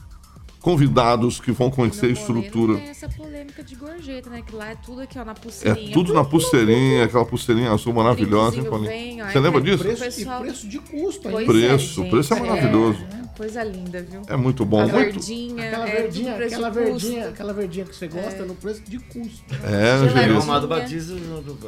[0.62, 2.76] convidados que vão conhecer a estrutura.
[2.76, 4.42] Tem essa polêmica de gorjeta, né?
[4.46, 5.94] Que lá é tudo aqui, ó, na É pulseirinha.
[5.94, 8.90] tudo na pulseirinha, aquela pulseirinha azul maravilhosa, hein, Paulinho?
[8.90, 9.84] vem, ó, Você é lembra disso?
[9.84, 11.34] Preço, Pessoal- E preço de custo aí.
[11.34, 13.00] Pois Preço, gente, preço é maravilhoso.
[13.38, 14.22] Coisa linda, viu?
[14.28, 14.96] É muito bom, A muito.
[14.98, 19.00] verdinha, Aquela é verdinha, preço aquela verdinha, aquela verdinha que você gosta no preço de
[19.00, 19.44] custo.
[19.64, 20.20] É, junto com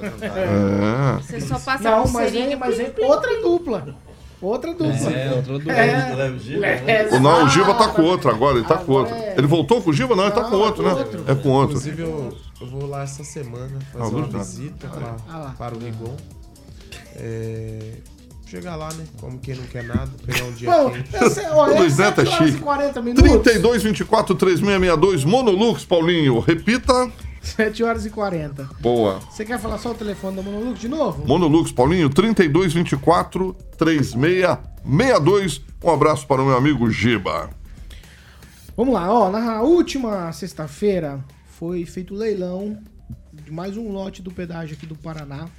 [0.06, 1.22] É.
[1.22, 2.54] Você só passa a Não, mas pulseirinha.
[2.54, 3.96] é, mas é outra dupla.
[4.42, 5.12] Outra dupla.
[5.12, 5.74] É, outra dupla.
[5.74, 7.10] É.
[7.16, 9.16] O, não, o Giba tá com outra agora, ele tá com outra.
[9.16, 9.36] é.
[9.38, 10.16] Ele voltou com o Giba?
[10.16, 10.94] Não, ele tá Não, com outro, é né?
[11.00, 11.24] outro.
[11.28, 11.78] É com outro.
[11.78, 15.56] Inclusive, eu, eu vou lá essa semana fazer Ah, uma visita pra- Ah lá.
[15.58, 16.16] para o Rigon.
[17.16, 17.80] É,
[18.46, 19.04] chegar lá, né?
[19.20, 21.16] Como quem não quer nada, pegar um dia Bom, quente.
[21.24, 22.64] esse, ó, O é Luiz 7 Neto é horas e chique.
[22.64, 23.24] 40 minutos.
[23.44, 26.40] 32, 24, 3662, Monolux, Paulinho.
[26.40, 27.12] Repita.
[27.42, 28.70] 7 horas e 40.
[28.80, 29.20] Boa.
[29.30, 31.28] Você quer falar só o telefone da Monolux de novo?
[31.28, 35.62] Monolux, Paulinho, 32, 24, 3662.
[35.84, 37.50] Um abraço para o meu amigo Giba.
[38.78, 39.30] Vamos lá, ó.
[39.32, 42.78] Na última sexta-feira foi feito o leilão
[43.34, 45.50] de mais um lote do pedágio aqui do Paraná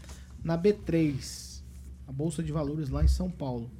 [0.43, 1.62] na B3,
[2.07, 3.70] a Bolsa de Valores lá em São Paulo.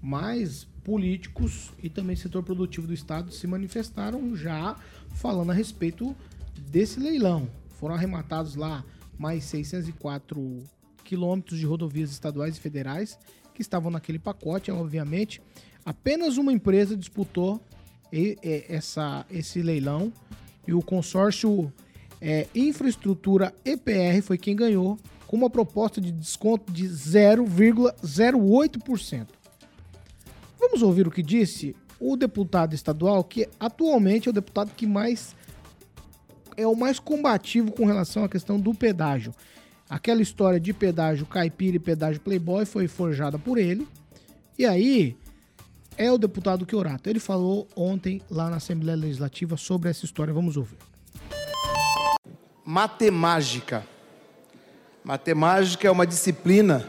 [0.00, 4.76] Mas políticos e também setor produtivo do estado se manifestaram já
[5.14, 6.14] falando a respeito
[6.60, 7.48] desse leilão.
[7.70, 8.84] Foram arrematados lá
[9.18, 10.62] mais 604
[11.04, 13.18] quilômetros de rodovias estaduais e federais
[13.54, 15.40] que estavam naquele pacote, obviamente.
[15.84, 17.60] Apenas uma empresa disputou
[18.68, 20.12] essa, esse leilão
[20.66, 21.72] e o consórcio
[22.20, 24.96] é, Infraestrutura EPR foi quem ganhou
[25.26, 29.26] com uma proposta de desconto de 0,08%.
[30.60, 35.34] Vamos ouvir o que disse o deputado estadual, que atualmente é o deputado que mais
[36.56, 39.34] é o mais combativo com relação à questão do pedágio.
[39.88, 43.86] Aquela história de pedágio caipira e pedágio playboy foi forjada por ele.
[44.58, 45.16] E aí,
[45.96, 47.08] é o deputado Chiorato.
[47.08, 50.32] Ele falou ontem lá na Assembleia Legislativa sobre essa história.
[50.32, 50.78] Vamos ouvir.
[52.64, 53.86] Matemática.
[55.04, 56.88] Matemática é uma disciplina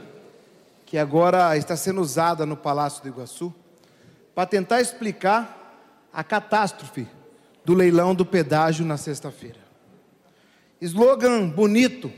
[0.85, 3.53] que agora está sendo usada no Palácio do Iguaçu
[4.35, 7.07] para tentar explicar a catástrofe
[7.65, 9.59] do leilão do pedágio na sexta-feira.
[10.81, 12.11] Slogan bonito,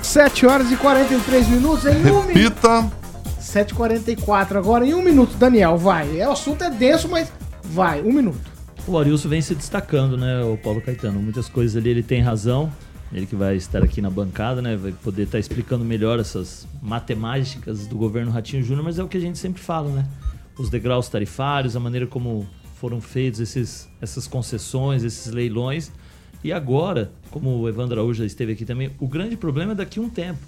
[0.01, 2.81] 7 horas e 43 minutos em um Repita.
[2.81, 3.01] minuto.
[3.39, 6.19] 7h44 agora em um minuto, Daniel, vai.
[6.19, 7.31] É, o assunto é denso, mas
[7.63, 8.51] vai, um minuto.
[8.87, 11.19] O Arilson vem se destacando, né, o Paulo Caetano?
[11.19, 12.71] Muitas coisas ali ele tem razão.
[13.13, 14.77] Ele que vai estar aqui na bancada, né?
[14.77, 19.17] Vai poder estar explicando melhor essas matemáticas do governo Ratinho Júnior, mas é o que
[19.17, 20.05] a gente sempre fala, né?
[20.57, 22.47] Os degraus tarifários, a maneira como
[22.81, 25.91] foram feitos esses, essas concessões, esses leilões.
[26.43, 29.99] E agora, como o Evandro Araújo já esteve aqui também, o grande problema é daqui
[29.99, 30.39] a um tempo,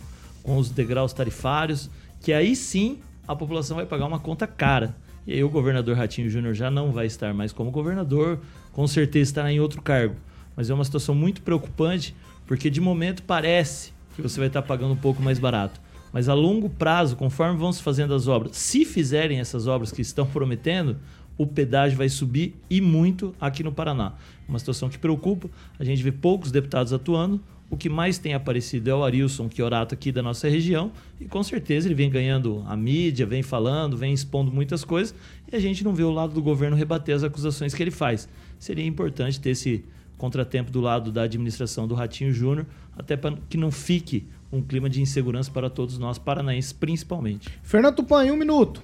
[0.41, 4.95] com os degraus tarifários, que aí sim a população vai pagar uma conta cara.
[5.27, 8.39] E aí o governador Ratinho Júnior já não vai estar mais como governador,
[8.71, 10.15] com certeza estará em outro cargo.
[10.55, 12.15] Mas é uma situação muito preocupante,
[12.47, 15.79] porque de momento parece que você vai estar pagando um pouco mais barato.
[16.11, 20.01] Mas a longo prazo, conforme vão se fazendo as obras, se fizerem essas obras que
[20.01, 20.97] estão prometendo,
[21.37, 24.13] o pedágio vai subir e muito aqui no Paraná.
[24.47, 28.89] Uma situação que preocupa, a gente vê poucos deputados atuando, o que mais tem aparecido
[28.89, 32.77] é o Arilson Chiorato aqui da nossa região, e com certeza ele vem ganhando a
[32.77, 35.15] mídia, vem falando, vem expondo muitas coisas,
[35.51, 38.29] e a gente não vê o lado do governo rebater as acusações que ele faz.
[38.59, 39.83] Seria importante ter esse
[40.19, 44.87] contratempo do lado da administração do Ratinho Júnior, até para que não fique um clima
[44.87, 47.49] de insegurança para todos nós paranaenses, principalmente.
[47.63, 48.83] Fernando Tupan, um minuto.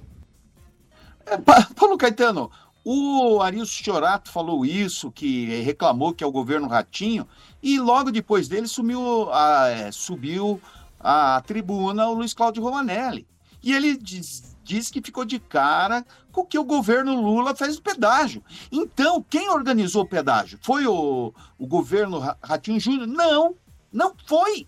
[1.30, 1.38] É,
[1.76, 2.50] Paulo Caetano,
[2.84, 7.28] o Arilson Chorato falou isso, que reclamou que é o governo Ratinho,
[7.62, 10.60] e logo depois dele sumiu a, é, subiu
[11.00, 13.28] a tribuna o Luiz Cláudio Romanelli.
[13.62, 17.78] E ele diz, diz que ficou de cara com o que o governo Lula fez
[17.78, 18.44] o pedágio.
[18.72, 20.58] Então, quem organizou o pedágio?
[20.62, 23.08] Foi o, o governo Ratinho Júnior?
[23.08, 23.56] Não,
[23.92, 24.66] não foi.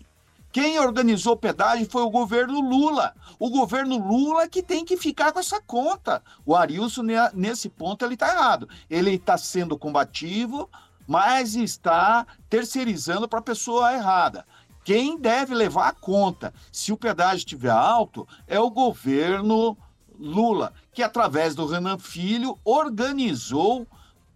[0.52, 3.14] Quem organizou o pedágio foi o governo Lula.
[3.38, 6.22] O governo Lula que tem que ficar com essa conta.
[6.44, 8.68] O Arilson, nesse ponto, ele está errado.
[8.90, 10.68] Ele está sendo combativo,
[11.08, 14.46] mas está terceirizando para a pessoa errada.
[14.84, 19.74] Quem deve levar a conta, se o pedágio estiver alto, é o governo
[20.18, 23.86] Lula, que através do Renan Filho organizou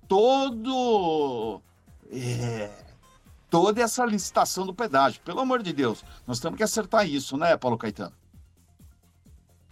[0.08, 1.60] todo.
[2.10, 2.85] É
[3.56, 5.20] toda essa licitação do pedágio.
[5.24, 8.12] Pelo amor de Deus, nós temos que acertar isso, né, Paulo Caetano?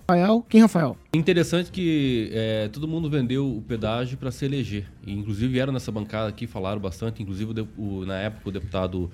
[0.08, 0.96] Rafael, quem Rafael?
[1.14, 4.90] Interessante que é, todo mundo vendeu o pedágio para se eleger.
[5.06, 9.10] E, inclusive vieram nessa bancada aqui, falaram bastante, inclusive o, na época o deputado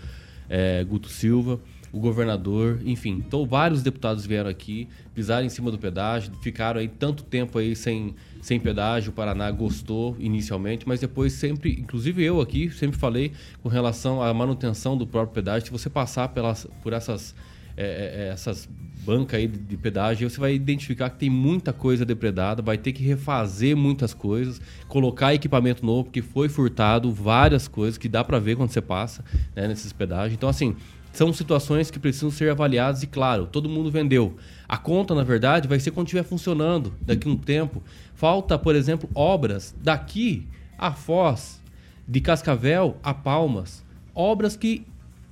[0.49, 1.61] é, Guto Silva
[1.93, 3.23] o governador, enfim.
[3.27, 7.75] Então vários deputados vieram aqui, pisaram em cima do pedágio, ficaram aí tanto tempo aí
[7.75, 13.33] sem, sem pedágio, o Paraná gostou inicialmente, mas depois sempre, inclusive eu aqui, sempre falei
[13.63, 17.35] com relação à manutenção do próprio pedágio, se você passar pelas, por essas,
[17.77, 18.69] é, é, é essas
[19.01, 23.03] bancas aí de pedágio, você vai identificar que tem muita coisa depredada, vai ter que
[23.03, 28.57] refazer muitas coisas, colocar equipamento novo, porque foi furtado várias coisas que dá para ver
[28.57, 29.25] quando você passa
[29.57, 30.35] né, nesses pedágios.
[30.35, 30.77] Então, assim,
[31.13, 34.37] são situações que precisam ser avaliadas e, claro, todo mundo vendeu.
[34.69, 37.83] A conta, na verdade, vai ser quando estiver funcionando daqui a um tempo.
[38.15, 40.47] Falta, por exemplo, obras daqui
[40.79, 41.61] a Foz,
[42.07, 43.85] de Cascavel a Palmas,
[44.15, 44.87] obras que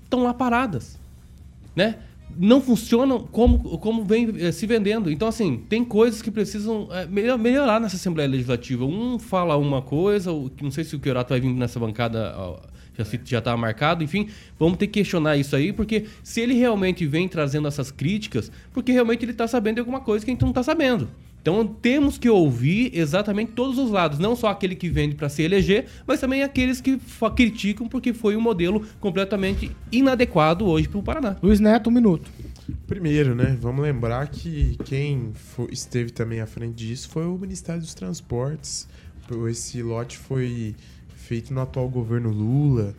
[0.05, 0.99] estão lá paradas,
[1.75, 1.99] né?
[2.37, 5.11] Não funcionam como, como vem eh, se vendendo.
[5.11, 8.85] Então, assim, tem coisas que precisam eh, melhorar nessa Assembleia Legislativa.
[8.85, 12.35] Um fala uma coisa, não sei se o Queorato vai vir nessa bancada
[13.25, 14.29] já está marcado, enfim,
[14.59, 18.93] vamos ter que questionar isso aí, porque se ele realmente vem trazendo essas críticas, porque
[18.93, 21.09] realmente ele está sabendo de alguma coisa que a gente não está sabendo.
[21.41, 25.43] Então temos que ouvir exatamente todos os lados, não só aquele que vende para se
[25.43, 27.01] eleger, mas também aqueles que
[27.35, 31.37] criticam porque foi um modelo completamente inadequado hoje para o Paraná.
[31.43, 32.29] Luiz Neto, um minuto.
[32.87, 37.81] Primeiro, né, vamos lembrar que quem foi, esteve também à frente disso foi o Ministério
[37.81, 38.89] dos Transportes.
[39.49, 40.75] Esse lote foi
[41.29, 42.95] feito no atual governo Lula,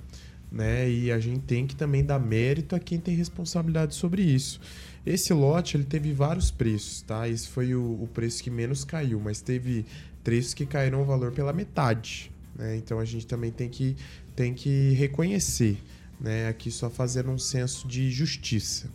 [0.51, 0.88] né?
[0.88, 4.61] E a gente tem que também dar mérito a quem tem responsabilidade sobre isso.
[5.03, 7.27] Esse lote ele teve vários preços, tá?
[7.27, 9.84] Esse foi o, o preço que menos caiu, mas teve
[10.23, 12.32] preços que caíram o valor pela metade.
[12.55, 12.77] Né?
[12.77, 13.97] Então a gente também tem que,
[14.36, 15.77] tem que reconhecer,
[16.21, 16.47] né?
[16.47, 18.91] Aqui só fazendo um senso de justiça.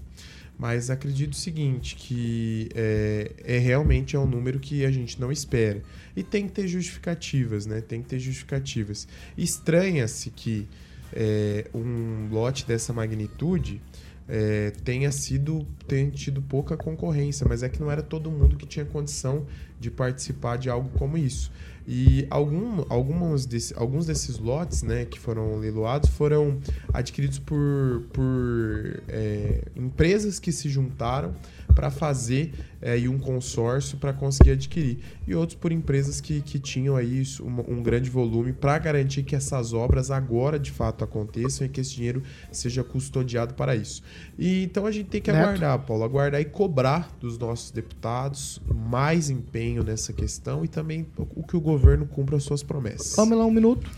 [0.58, 5.32] Mas acredito o seguinte, que é, é, realmente é um número que a gente não
[5.32, 5.82] espera.
[6.14, 7.80] E tem que ter justificativas, né?
[7.80, 9.08] Tem que ter justificativas.
[9.36, 10.68] Estranha-se que
[11.12, 13.80] é, um lote dessa magnitude
[14.28, 18.66] é, tenha sido tenha tido pouca concorrência, mas é que não era todo mundo que
[18.66, 19.46] tinha condição
[19.78, 21.52] de participar de algo como isso.
[21.86, 26.58] E algum, alguns, desse, alguns desses lotes né, que foram leiloados foram
[26.92, 31.34] adquiridos por, por é, empresas que se juntaram
[31.74, 34.98] para fazer é, um consórcio para conseguir adquirir.
[35.26, 39.34] E outros por empresas que, que tinham aí um, um grande volume para garantir que
[39.34, 42.22] essas obras agora de fato aconteçam e que esse dinheiro
[42.52, 44.02] seja custodiado para isso.
[44.38, 45.42] E então a gente tem que Neto.
[45.42, 51.42] aguardar, Paulo, aguardar e cobrar dos nossos deputados mais empenho nessa questão e também o
[51.42, 53.16] que o governo cumpra as suas promessas.
[53.16, 53.90] Vamos lá, um minuto.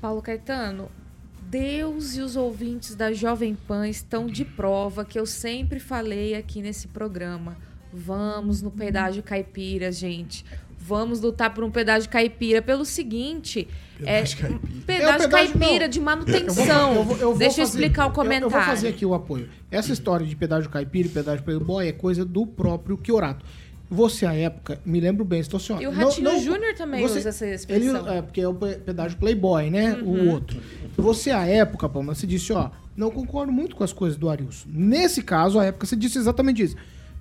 [0.00, 0.88] Paulo Caetano,
[1.52, 6.62] Deus e os ouvintes da Jovem Pan estão de prova que eu sempre falei aqui
[6.62, 7.58] nesse programa.
[7.92, 10.46] Vamos no pedágio caipira, gente.
[10.78, 16.00] Vamos lutar por um pedágio caipira pelo seguinte, pedágio é caipira, pedágio, pedágio caipira de
[16.00, 16.94] manutenção.
[16.94, 18.46] Eu vou, eu vou, Deixa eu explicar o comentário.
[18.46, 19.50] Eu, vou fazer aqui o apoio.
[19.70, 23.44] Essa história de pedágio caipira e pedágio playboy é coisa do próprio Kiorato.
[23.92, 27.28] Você, à época, me lembro bem, estou assim, E o Ratinho Júnior também você, usa
[27.28, 28.06] essa expressão.
[28.06, 29.96] Ele, é, porque é o pedágio Playboy, né?
[29.96, 30.28] Uhum.
[30.28, 30.58] O outro.
[30.96, 34.66] Você, à época, Palma, você disse, ó, não concordo muito com as coisas do Arilson.
[34.72, 36.76] Nesse caso, à época, você disse exatamente isso.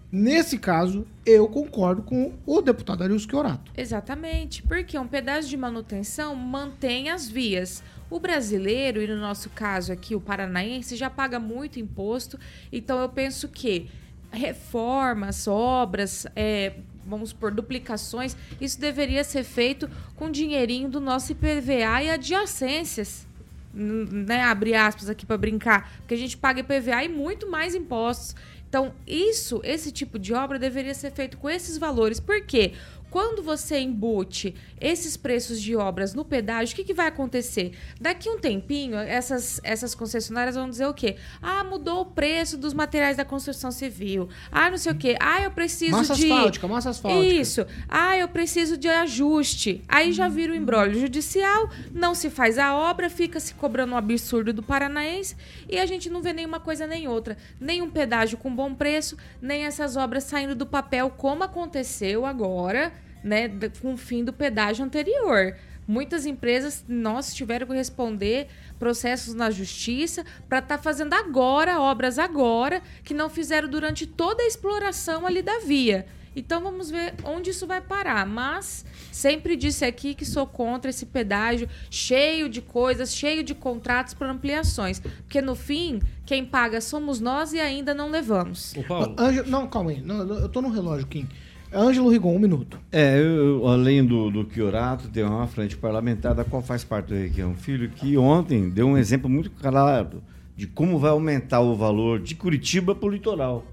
[0.10, 3.70] Nesse caso, eu concordo com o deputado Arilson Chiorato.
[3.76, 7.84] Exatamente, porque um pedaço de manutenção mantém as vias.
[8.10, 12.40] O brasileiro, e no nosso caso aqui, o paranaense, já paga muito imposto,
[12.72, 13.90] então eu penso que
[14.32, 16.74] reformas, obras, é,
[17.06, 23.28] vamos por duplicações, isso deveria ser feito com dinheirinho do nosso IPVA e adjacências.
[23.74, 28.36] Né, abre aspas aqui para brincar, porque a gente paga IPVA e muito mais impostos.
[28.68, 32.22] Então, isso, esse tipo de obra deveria ser feito com esses valores.
[32.22, 32.74] Por quê?
[33.12, 37.78] Quando você embute esses preços de obras no pedágio, o que, que vai acontecer?
[38.00, 41.18] Daqui um tempinho, essas, essas concessionárias vão dizer o quê?
[41.42, 44.30] Ah, mudou o preço dos materiais da construção civil.
[44.50, 45.18] Ah, não sei o quê.
[45.20, 46.26] Ah, eu preciso massa de...
[46.26, 47.34] Massa asfáltica, massa asfáltica.
[47.34, 47.68] Isso.
[47.90, 49.84] Ah, eu preciso de ajuste.
[49.90, 53.98] Aí já vira o embrólio judicial, não se faz a obra, fica se cobrando um
[53.98, 55.36] absurdo do paranaense
[55.68, 57.38] e a gente não vê nenhuma coisa nem outra.
[57.60, 63.01] Nem um pedágio com bom preço, nem essas obras saindo do papel como aconteceu agora
[63.24, 63.50] né,
[63.82, 65.56] com o fim do pedágio anterior.
[65.88, 68.48] Muitas empresas, nós tiveram que responder
[68.80, 74.44] processos na justiça para estar tá fazendo agora, obras agora, que não fizeram durante toda
[74.44, 76.06] a exploração ali da via.
[76.36, 78.26] Então vamos ver onde isso vai parar.
[78.26, 84.14] Mas sempre disse aqui que sou contra esse pedágio cheio de coisas, cheio de contratos
[84.14, 85.00] para ampliações.
[85.00, 88.74] Porque no fim, quem paga somos nós e ainda não levamos.
[88.76, 89.16] O Paulo.
[89.18, 90.02] Anjo, não, calma aí.
[90.02, 91.28] Não, eu tô no relógio, Kim.
[91.74, 92.78] Ângelo Rigon, um minuto.
[92.92, 97.16] É, eu, além do, do Chiorato, tem uma frente parlamentar da qual faz parte do
[97.16, 100.22] Requião Filho, que ontem deu um exemplo muito claro
[100.56, 103.66] de como vai aumentar o valor de Curitiba para o litoral.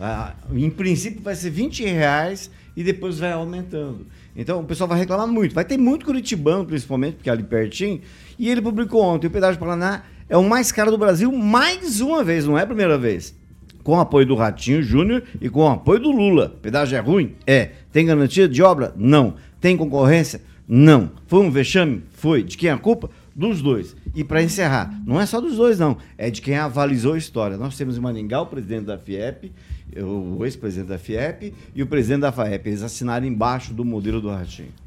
[0.00, 4.06] Ah, em princípio vai ser 20 reais e depois vai aumentando.
[4.34, 5.54] Então o pessoal vai reclamar muito.
[5.54, 8.00] Vai ter muito curitibano, principalmente, porque é ali pertinho.
[8.38, 12.24] E ele publicou ontem, o pedágio Paraná é o mais caro do Brasil mais uma
[12.24, 13.34] vez, não é a primeira vez
[13.86, 16.58] com apoio do Ratinho Júnior e com apoio do Lula.
[16.60, 17.36] Pedágio é ruim?
[17.46, 17.70] É.
[17.92, 18.92] Tem garantia de obra?
[18.96, 19.36] Não.
[19.60, 20.40] Tem concorrência?
[20.66, 21.12] Não.
[21.28, 22.02] Foi um vexame?
[22.10, 22.42] Foi.
[22.42, 23.08] De quem é a culpa?
[23.32, 23.94] Dos dois.
[24.12, 25.98] E para encerrar, não é só dos dois, não.
[26.18, 27.56] É de quem avalizou a história.
[27.56, 29.52] Nós temos em Maningá o presidente da FIEP,
[29.96, 32.66] o ex-presidente da FIEP e o presidente da FAEP.
[32.66, 34.85] Eles assinaram embaixo do modelo do Ratinho.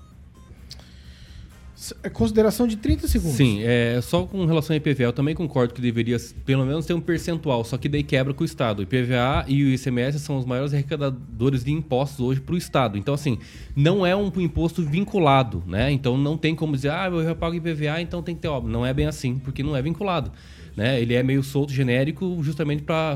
[2.03, 3.38] É consideração de 30 segundos.
[3.38, 6.93] Sim, é, só com relação ao IPVA, eu também concordo que deveria pelo menos ter
[6.93, 8.80] um percentual, só que daí quebra com o Estado.
[8.80, 12.97] O IPVA e o ICMS são os maiores arrecadadores de impostos hoje para o Estado.
[12.97, 13.39] Então, assim,
[13.75, 15.89] não é um imposto vinculado, né?
[15.89, 18.69] Então não tem como dizer, ah, eu já pago IPVA, então tem que ter obra.
[18.69, 20.32] Não é bem assim, porque não é vinculado.
[20.75, 21.01] Né?
[21.01, 23.15] Ele é meio solto, genérico, justamente para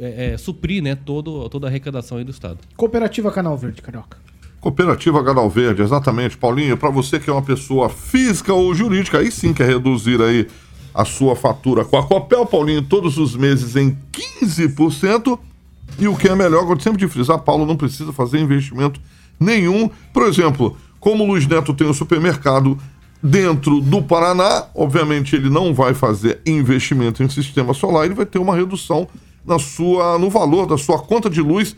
[0.00, 2.58] é, é, suprir né, todo, toda a arrecadação do Estado.
[2.76, 4.18] Cooperativa Canal Verde, Carioca.
[4.64, 6.74] Cooperativa Canal Verde, exatamente, Paulinho.
[6.74, 10.48] Para você que é uma pessoa física ou jurídica, aí sim quer reduzir aí
[10.94, 13.94] a sua fatura com a Copel, Paulinho, todos os meses em
[14.40, 15.38] 15%.
[15.98, 18.98] E o que é melhor, eu sempre de frisar, Paulo não precisa fazer investimento
[19.38, 19.90] nenhum.
[20.14, 22.78] Por exemplo, como o Luiz Neto tem um supermercado
[23.22, 28.38] dentro do Paraná, obviamente ele não vai fazer investimento em sistema solar, ele vai ter
[28.38, 29.06] uma redução
[29.44, 31.76] na sua, no valor da sua conta de luz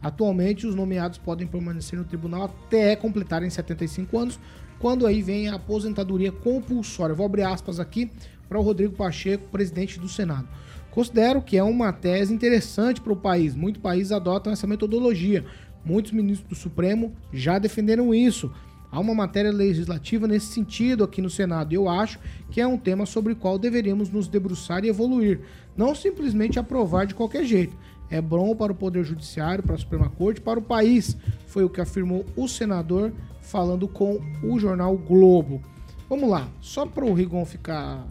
[0.00, 4.40] Atualmente, os nomeados podem permanecer no tribunal até completarem 75 anos,
[4.78, 7.14] quando aí vem a aposentadoria compulsória.
[7.14, 8.10] vou abrir aspas aqui
[8.48, 10.48] para o Rodrigo Pacheco, presidente do Senado.
[10.90, 13.54] Considero que é uma tese interessante para o país.
[13.54, 15.44] Muitos países adotam essa metodologia.
[15.84, 18.50] Muitos ministros do Supremo já defenderam isso.
[18.92, 22.18] Há uma matéria legislativa nesse sentido aqui no Senado e eu acho
[22.50, 25.40] que é um tema sobre o qual deveríamos nos debruçar e evoluir.
[25.76, 27.76] Não simplesmente aprovar de qualquer jeito.
[28.10, 31.16] É bom para o Poder Judiciário, para a Suprema Corte, para o país.
[31.46, 35.62] Foi o que afirmou o senador falando com o jornal Globo.
[36.08, 38.04] Vamos lá, só para o Rigon ficar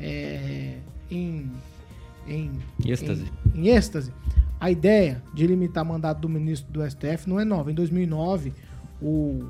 [0.00, 1.48] é, em
[2.26, 2.52] em,
[2.84, 3.24] êxtase.
[3.54, 4.12] Em, em êxtase.
[4.58, 7.70] A ideia de limitar mandato do ministro do STF não é nova.
[7.70, 8.52] Em 2009,
[9.00, 9.44] o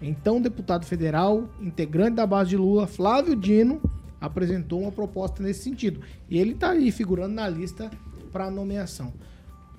[0.00, 3.80] então deputado federal, integrante da base de Lula, Flávio Dino,
[4.20, 6.00] apresentou uma proposta nesse sentido.
[6.28, 7.90] E ele está aí figurando na lista
[8.30, 9.12] para nomeação.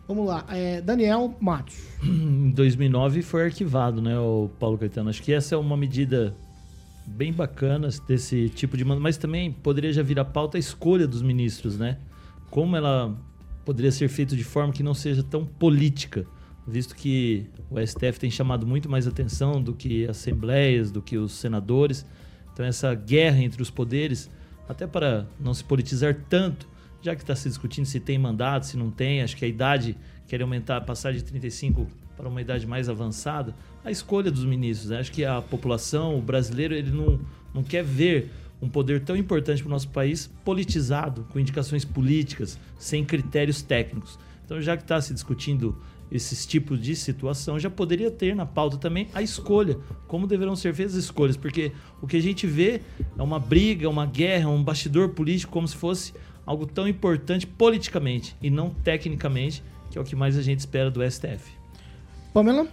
[0.07, 1.77] Vamos lá, é, Daniel Matos.
[2.03, 5.09] Em 2009 foi arquivado, né, o Paulo Caetano?
[5.09, 6.35] Acho que essa é uma medida
[7.05, 11.21] bem bacana desse tipo de mas também poderia já vir a pauta a escolha dos
[11.21, 11.97] ministros, né?
[12.49, 13.15] Como ela
[13.65, 16.25] poderia ser feita de forma que não seja tão política,
[16.67, 21.33] visto que o STF tem chamado muito mais atenção do que assembleias, do que os
[21.33, 22.05] senadores.
[22.53, 24.29] Então, essa guerra entre os poderes,
[24.67, 26.67] até para não se politizar tanto,
[27.01, 29.95] já que está se discutindo se tem mandato, se não tem, acho que a idade
[30.27, 34.89] quer aumentar, passar de 35 para uma idade mais avançada, a escolha dos ministros.
[34.89, 34.99] Né?
[34.99, 37.19] Acho que a população, o brasileiro, ele não,
[37.53, 38.29] não quer ver
[38.61, 44.19] um poder tão importante para o nosso país politizado, com indicações políticas, sem critérios técnicos.
[44.45, 45.77] Então, já que está se discutindo
[46.11, 50.73] esses tipos de situação, já poderia ter na pauta também a escolha, como deverão ser
[50.73, 52.81] feitas as escolhas, porque o que a gente vê
[53.17, 56.13] é uma briga, uma guerra, um bastidor político, como se fosse
[56.45, 60.89] algo tão importante politicamente e não tecnicamente, que é o que mais a gente espera
[60.89, 61.51] do STF.
[62.33, 62.67] Pamela?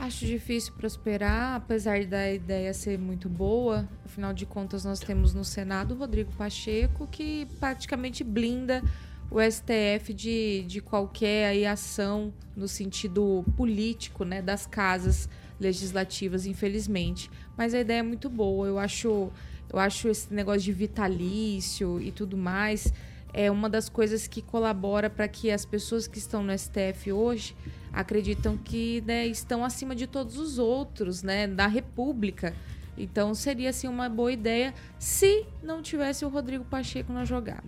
[0.00, 3.86] Acho difícil prosperar, apesar da ideia ser muito boa.
[4.02, 8.82] Afinal de contas, nós temos no Senado o Rodrigo Pacheco, que praticamente blinda
[9.30, 15.28] o STF de, de qualquer aí, ação no sentido político né, das casas
[15.60, 17.30] legislativas, infelizmente.
[17.54, 18.66] Mas a ideia é muito boa.
[18.66, 19.30] Eu acho,
[19.70, 22.90] eu acho esse negócio de vitalício e tudo mais
[23.32, 27.56] é uma das coisas que colabora para que as pessoas que estão no STF hoje
[27.92, 32.54] acreditam que né, estão acima de todos os outros, né, da República.
[32.96, 37.64] Então seria assim uma boa ideia se não tivesse o Rodrigo Pacheco na jogada.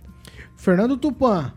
[0.55, 1.53] Fernando Tupan.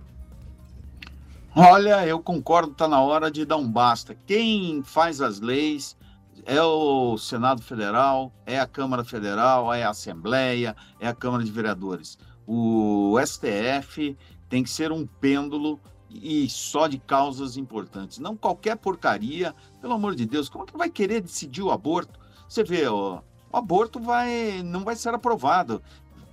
[1.55, 4.17] Olha, eu concordo, está na hora de dar um basta.
[4.27, 5.97] Quem faz as leis
[6.45, 11.51] é o Senado Federal, é a Câmara Federal, é a Assembleia, é a Câmara de
[11.51, 12.19] Vereadores.
[12.47, 14.17] O STF
[14.49, 15.81] tem que ser um pêndulo
[16.11, 18.19] e só de causas importantes.
[18.19, 22.19] Não qualquer porcaria, pelo amor de Deus, como é que vai querer decidir o aborto?
[22.49, 23.21] Você vê, ó,
[23.53, 25.83] o aborto vai, não vai ser aprovado.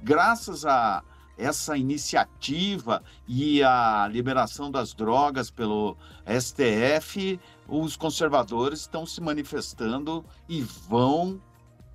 [0.03, 1.03] Graças a
[1.37, 5.97] essa iniciativa e a liberação das drogas pelo
[6.27, 11.41] STF, os conservadores estão se manifestando e vão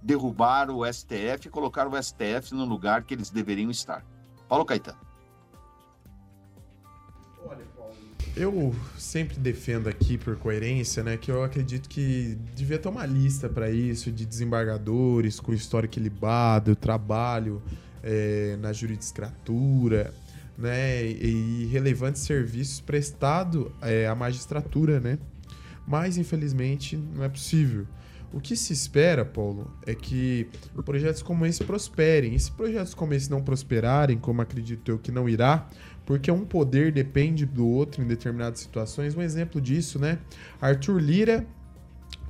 [0.03, 4.05] derrubar o STF e colocar o STF no lugar que eles deveriam estar.
[4.49, 5.09] Paulo Caetano.
[8.37, 13.49] Eu sempre defendo aqui, por coerência, né, que eu acredito que devia ter uma lista
[13.49, 17.61] para isso, de desembargadores com histórico ilibado, trabalho
[18.01, 20.15] é, na jurisdicatura,
[20.57, 25.19] né, e relevantes serviços prestados é, à magistratura, né?
[25.85, 27.87] Mas, infelizmente, não é possível.
[28.33, 30.47] O que se espera, Paulo, é que
[30.85, 32.35] projetos como esse prosperem.
[32.35, 35.69] E se projetos como esse não prosperarem, como acredito eu que não irá,
[36.05, 39.15] porque um poder depende do outro em determinadas situações.
[39.15, 40.19] Um exemplo disso, né?
[40.61, 41.47] Arthur Lira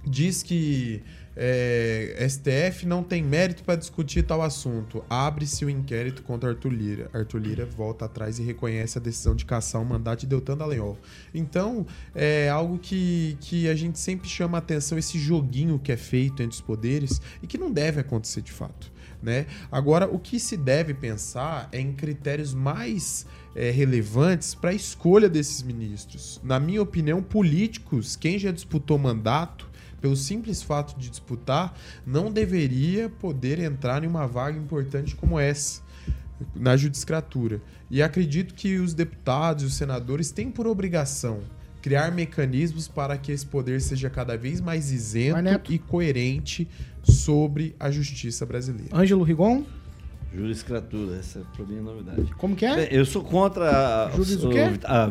[0.05, 1.03] diz que
[1.41, 5.05] é, STF não tem mérito para discutir tal assunto.
[5.09, 7.11] Abre-se o inquérito contra Arthur Lira.
[7.13, 10.99] Arthur Lira volta atrás e reconhece a decisão de caçar o mandato de Deltan Dallagnol.
[11.33, 16.43] Então, é algo que, que a gente sempre chama atenção, esse joguinho que é feito
[16.43, 18.91] entre os poderes e que não deve acontecer de fato.
[19.23, 19.47] Né?
[19.71, 25.29] Agora, o que se deve pensar é em critérios mais é, relevantes para a escolha
[25.29, 26.41] desses ministros.
[26.43, 29.68] Na minha opinião, políticos, quem já disputou mandato,
[30.01, 31.77] pelo simples fato de disputar,
[32.07, 35.83] não deveria poder entrar em uma vaga importante como essa
[36.55, 37.61] na judicatura.
[37.91, 41.41] E acredito que os deputados e os senadores têm por obrigação
[41.81, 46.69] criar mecanismos para que esse poder seja cada vez mais isento e coerente
[47.03, 48.95] sobre a justiça brasileira.
[48.95, 49.65] Ângelo Rigon?
[50.35, 52.35] Juriscratura, essa para mim é novidade.
[52.37, 52.89] Como que é?
[52.91, 54.11] Eu sou contra a,
[54.85, 55.07] a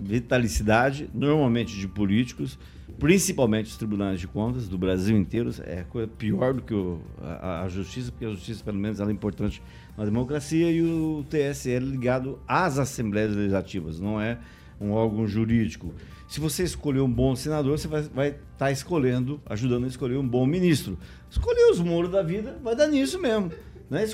[0.00, 2.58] vitalicidade, normalmente de políticos,
[2.98, 5.50] principalmente os tribunais de contas do Brasil inteiro.
[5.64, 5.84] É
[6.18, 9.62] pior do que o, a, a, justiça, porque a justiça, pelo menos, ela é importante
[9.96, 14.38] na democracia e o TSE é ligado às assembleias legislativas, não é
[14.80, 15.94] um órgão jurídico.
[16.26, 20.26] Se você escolher um bom senador, você vai estar tá escolhendo, ajudando a escolher um
[20.26, 20.98] bom ministro.
[21.30, 23.52] Escolher os muros da vida, vai dar nisso mesmo.
[23.88, 24.04] Não é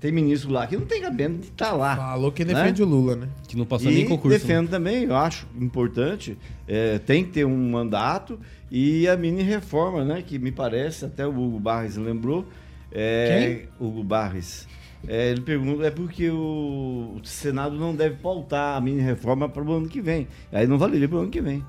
[0.00, 1.94] tem ministro lá que não tem cabendo de estar tá lá.
[1.94, 2.86] Falou que defende né?
[2.86, 3.28] o Lula, né?
[3.46, 4.38] Que não passou e nem concurso.
[4.38, 4.70] defendo né?
[4.70, 6.38] também, eu acho importante.
[6.66, 8.40] É, tem que ter um mandato
[8.70, 10.22] e a mini reforma, né?
[10.26, 12.46] Que me parece, até o Hugo Barres lembrou.
[12.90, 13.86] É, Quem?
[13.86, 14.66] Hugo Barres.
[15.06, 19.62] É, ele pergunta, é porque o, o, Senado não deve pautar a mini reforma para
[19.62, 20.26] o ano que vem.
[20.50, 21.64] Aí não valeria para o ano que vem.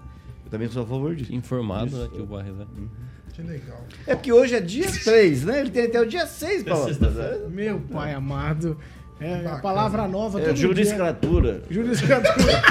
[0.46, 1.34] Eu também sou a favor disso.
[1.34, 2.64] Informado, né, que o Barres é.
[2.64, 2.88] Uhum.
[3.42, 3.84] Que legal.
[4.06, 5.60] É porque hoje é dia 3, né?
[5.62, 6.76] Ele tem até o dia 6 para
[7.50, 8.78] Meu pai amado.
[9.20, 10.42] É a palavra nova.
[10.42, 11.62] É juriscatura.
[11.70, 12.62] Juriscatura.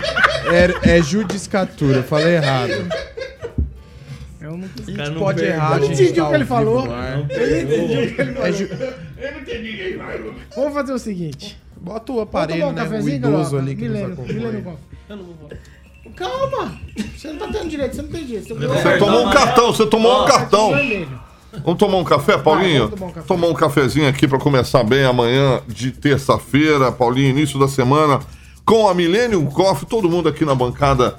[0.85, 2.89] é, é judicatura, falei errado.
[4.41, 5.75] Eu não a gente pode errar.
[5.75, 6.87] Eu não entendi o que ele falou.
[6.87, 8.49] Eu não entendi o que ele falou.
[9.19, 10.35] Eu não entendi o que ele falou.
[10.57, 11.61] Vamos fazer o seguinte.
[11.81, 12.83] Bota o aparelho, um né?
[12.83, 14.79] O idoso ali que Milênio, nos acompanha.
[15.09, 15.51] Eu não vou.
[16.17, 16.73] Calma!
[17.17, 18.49] Você não tá tendo direito, você não tem direito.
[18.49, 20.73] Você, você tomou um cartão, você tomou um cartão.
[21.65, 22.89] Vamos tomar um café, Paulinho?
[22.89, 23.27] Vai, tomar, um café.
[23.27, 28.21] tomar um cafezinho aqui para começar bem amanhã de terça-feira, Paulinho, início da semana,
[28.65, 31.17] com a Millennium Coffee, todo mundo aqui na bancada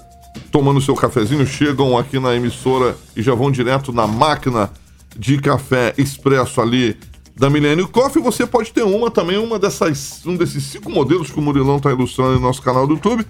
[0.50, 4.72] tomando seu cafezinho, chegam aqui na emissora e já vão direto na máquina
[5.18, 6.98] de café expresso ali
[7.36, 8.22] da Millennium Coffee.
[8.22, 11.92] Você pode ter uma também, uma dessas, um desses cinco modelos que o Murilão está
[11.92, 13.26] ilustrando no nosso canal do YouTube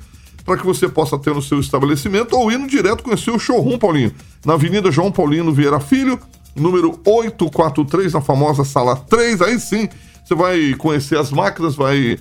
[0.45, 4.13] para que você possa ter no seu estabelecimento ou indo direto conhecer o showroom, Paulinho,
[4.45, 6.19] na Avenida João Paulino Vieira Filho,
[6.55, 9.41] número 843, na famosa sala 3.
[9.41, 9.87] Aí sim,
[10.23, 12.17] você vai conhecer as máquinas, vai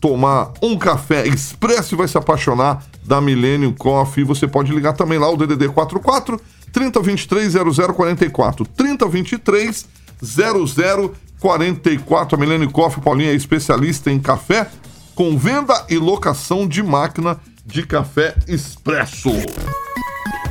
[0.00, 4.24] tomar um café expresso e vai se apaixonar da Millennium Coffee.
[4.24, 6.40] Você pode ligar também lá o DDD 44
[6.72, 9.88] 3023 0044 3023
[10.22, 12.36] 0044.
[12.36, 14.70] A Millennium Coffee, Paulinho, é especialista em café
[15.14, 19.30] com venda e locação de máquina de café expresso.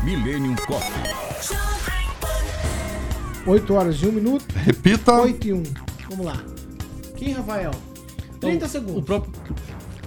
[0.04, 1.12] Millennium Coffee.
[3.46, 4.46] 8 horas e 1 minuto.
[4.56, 5.14] Repita.
[5.14, 5.64] 8 e 1.
[6.10, 6.44] Vamos lá.
[7.16, 7.72] Quem, Rafael?
[8.40, 8.98] 30 Então, segundos.
[8.98, 9.34] O próprio,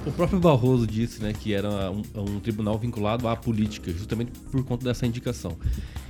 [0.06, 4.64] o próprio Barroso disse né, que era um, um tribunal vinculado à política, justamente por
[4.64, 5.56] conta dessa indicação.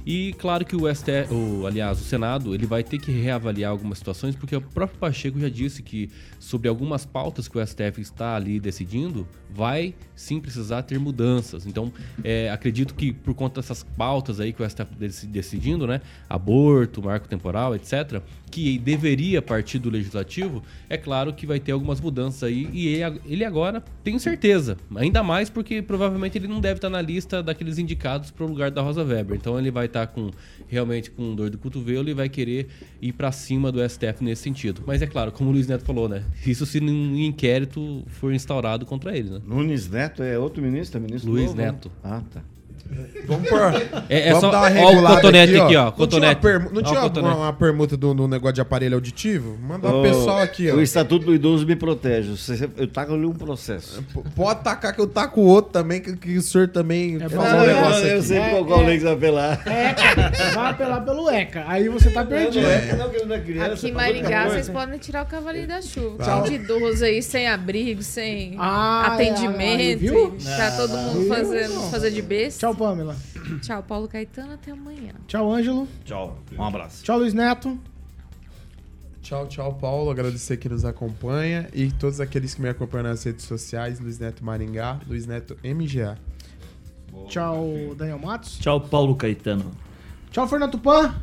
[0.07, 3.99] E claro que o STF, o, aliás, o Senado, ele vai ter que reavaliar algumas
[3.99, 8.37] situações, porque o próprio Pacheco já disse que sobre algumas pautas que o STF está
[8.37, 11.67] ali decidindo, vai sim precisar ter mudanças.
[11.67, 11.93] Então,
[12.23, 17.03] é, acredito que por conta dessas pautas aí que o STF dec- decidindo, né, aborto,
[17.03, 22.45] marco temporal, etc., que deveria partir do legislativo, é claro que vai ter algumas mudanças
[22.45, 22.87] aí e
[23.27, 27.79] ele, agora tenho certeza, ainda mais porque provavelmente ele não deve estar na lista daqueles
[27.79, 29.37] indicados para o lugar da Rosa Weber.
[29.37, 30.31] Então ele vai estar com
[30.67, 32.69] realmente com dor do cotovelo e vai querer
[33.01, 34.83] ir para cima do STF nesse sentido.
[34.87, 36.25] Mas é claro, como o Luiz Neto falou, né?
[36.47, 39.41] Isso se um inquérito for instaurado contra ele, né?
[39.47, 41.67] Nunes Neto é outro ministro, é ministro Luiz novo, né?
[41.67, 41.93] Neto.
[42.03, 42.43] Ah, tá.
[43.27, 43.59] Vamos por.
[44.09, 45.93] É- é vamos só- dar uma ó o regulada cotonete aqui, ó, Não tinha, uma,
[45.93, 46.41] cotonete.
[46.43, 47.19] permu- não Ó o tinha cotonete.
[47.33, 49.57] alguma- uma permuta do, do negócio de aparelho auditivo?
[49.61, 50.75] Manda o pessoal aqui, ó.
[50.75, 52.37] O Estatuto do Idoso me protege.
[52.37, 54.03] Você- Eu taco ali um processo.
[54.13, 57.29] P- Pode tacar que eu taco o outro também, que, que o senhor também É
[57.29, 58.27] faz bom, um eu- negócio eu aqui.
[58.27, 59.63] sei qual, qual lei que você vai apelar.
[59.67, 60.33] ECA.
[60.55, 61.65] Vai apelar pelo ECA.
[61.67, 62.67] Aí você tá perdido.
[62.99, 63.73] não, que ele não é criança.
[63.73, 64.55] Aqui em tá Maringá, coisa.
[64.57, 66.19] vocês podem tirar o cavalinho da chuva.
[66.23, 66.43] Tá.
[66.43, 69.81] Tem de idoso aí, sem abrigo, sem Ah, atendimento.
[69.81, 71.29] é, e Tá todo mundo Viu?
[71.29, 72.61] fazendo, fazer de besta.
[72.67, 73.17] Tchau, Pamela.
[73.63, 74.55] Tchau, Paulo Caetano.
[74.55, 75.13] Até amanhã.
[75.27, 75.89] Tchau, Ângelo.
[76.05, 76.39] Tchau.
[76.57, 77.03] Um abraço.
[77.05, 77.79] Tchau, Luiz Neto.
[79.23, 80.11] Tchau, tchau, Paulo.
[80.11, 84.45] Agradecer que nos acompanha e todos aqueles que me acompanham nas redes sociais, Luiz Neto
[84.45, 86.19] Maringá, Luiz Neto MGA.
[87.29, 88.59] Tchau, Daniel Matos.
[88.59, 89.73] Tchau, Paulo Caetano.
[90.31, 91.15] Tchau, Fernando Tupan.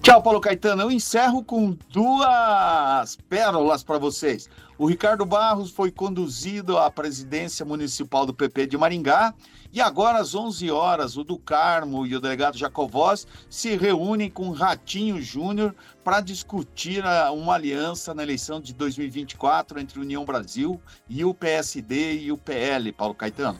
[0.00, 0.82] Tchau, Paulo Caetano.
[0.82, 4.48] Eu encerro com duas pérolas para vocês.
[4.76, 9.34] O Ricardo Barros foi conduzido à presidência municipal do PP de Maringá
[9.74, 14.48] e agora às 11 horas o do Carmo e o delegado Jacovós se reúnem com
[14.48, 20.80] o Ratinho Júnior para discutir a- uma aliança na eleição de 2024 entre União Brasil
[21.08, 23.58] e o PSD e o PL, Paulo Caetano.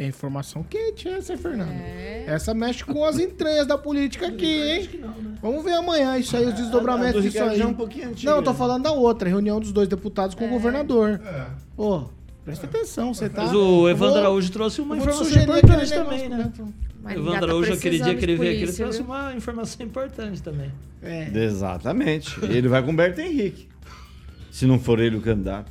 [0.00, 1.72] É informação quente essa, hein, Fernando?
[2.26, 4.88] Essa mexe com as entranhas da política aqui, hein?
[5.42, 7.58] Vamos ver amanhã isso aí, os do desdobramentos disso aí.
[7.58, 8.56] já é um pouquinho antiga, Não, eu tô né?
[8.58, 11.20] falando da outra, reunião dos dois deputados com o governador.
[11.76, 12.04] Ô,
[12.48, 13.44] presta atenção, você tá...
[13.44, 16.50] Mas o Evandro Araújo trouxe uma informação importante também, né?
[17.02, 19.06] Maringá Evandro tá Araújo, aquele dia que ele veio aqui, ele trouxe viu?
[19.06, 20.72] uma informação importante também.
[21.02, 21.28] É.
[21.44, 22.42] Exatamente.
[22.42, 23.68] Ele vai com o Berto Henrique.
[24.50, 25.70] Se não for ele o candidato.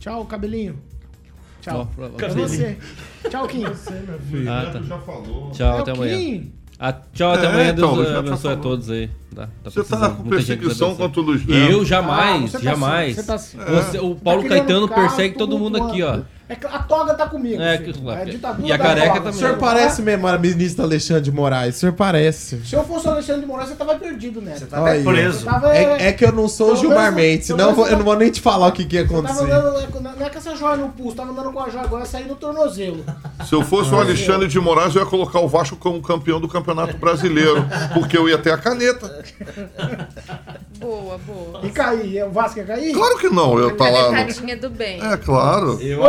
[0.00, 0.78] Tchau, cabelinho.
[1.62, 1.88] Tchau.
[1.96, 2.48] Ó, É cabelinho.
[2.48, 2.76] você.
[3.28, 3.64] Tchau, Kim.
[3.66, 4.82] Ah, tá.
[4.82, 5.50] já falou.
[5.52, 6.18] Tchau, É até amanhã.
[6.18, 6.52] Kim.
[6.82, 7.70] Ah, tchau, até É, amanhã.
[7.76, 9.10] então, Deus já abençoe a todos aí.
[9.34, 11.70] Tá, tá Você tá com perseguição contra o Luiz Neto.
[11.72, 13.16] Eu jamais, Ah, você tá jamais.
[13.16, 16.20] você tá Você- o Paulo Tá criando Caetano persegue todo mundo aqui, ó.
[16.50, 17.62] É que a toga tá comigo.
[17.62, 17.92] É, filho.
[17.94, 19.18] que- É que- ditadura e a careca toga.
[19.20, 19.30] também.
[19.30, 21.76] O senhor parece mesmo a ministra Alexandre de Moraes.
[21.76, 22.60] O senhor parece.
[22.66, 24.56] Se eu fosse o Alexandre de Moraes, você tava perdido, né?
[24.58, 25.44] Você tá até preso.
[25.44, 28.16] Tava, É, é que eu não sou o Gilmar Mendes, senão eu, eu não vou
[28.16, 29.44] nem te falar o que, que ia Tava acontecer.
[29.44, 32.30] andando, não é com essa joia no pulso, tava andando com a joia agora, saindo
[32.30, 33.04] no tornozelo.
[33.46, 36.48] Se eu fosse o Alexandre de Moraes, eu ia colocar o Vasco como campeão do
[36.48, 39.22] Campeonato Brasileiro, porque eu ia ter a caneta.
[40.78, 41.60] Boa, boa.
[41.62, 42.92] E cair, o Vasco ia cair?
[42.92, 44.02] Claro que não, eu ia estar lá.
[44.08, 45.00] no- Canetadinha do bem.
[45.04, 45.78] É claro.
[45.80, 46.02] E um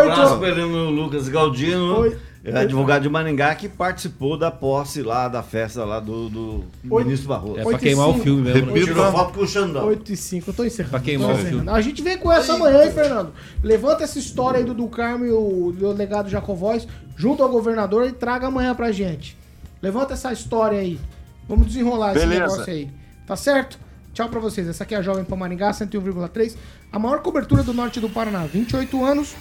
[0.43, 2.17] Ele no Lucas Galdino, Oi.
[2.43, 7.27] é advogado de Maringá, que participou da posse lá, da festa lá do, do ministro
[7.29, 7.59] Barroso.
[7.59, 8.59] É pra queimar o filme mesmo.
[8.67, 8.73] né?
[8.73, 8.85] Repita.
[8.93, 9.85] Tirou foto com o Xandão.
[9.87, 10.91] 8 e 5, eu tô encerrando.
[10.91, 11.49] Pra queimar o encerrando.
[11.55, 11.69] filme.
[11.69, 13.31] A gente vem com essa amanhã, hein, Fernando?
[13.63, 18.11] Levanta essa história aí do, do Carmo e o delegado Jacovóis junto ao governador e
[18.11, 19.37] traga amanhã pra gente.
[19.81, 20.99] Levanta essa história aí.
[21.47, 22.41] Vamos desenrolar esse Beleza.
[22.41, 22.89] negócio aí.
[23.27, 23.77] Tá certo?
[24.13, 24.67] Tchau pra vocês.
[24.67, 26.55] Essa aqui é a Jovem Pan Maringá, 101,3.
[26.91, 28.45] A maior cobertura do norte do Paraná.
[28.45, 29.33] 28 anos,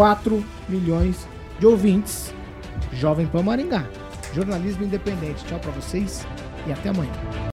[0.00, 1.28] 4 milhões
[1.58, 2.34] de ouvintes.
[2.90, 3.84] Jovem Pan Maringá.
[4.34, 5.44] Jornalismo independente.
[5.44, 6.26] Tchau pra vocês
[6.66, 7.12] e até amanhã.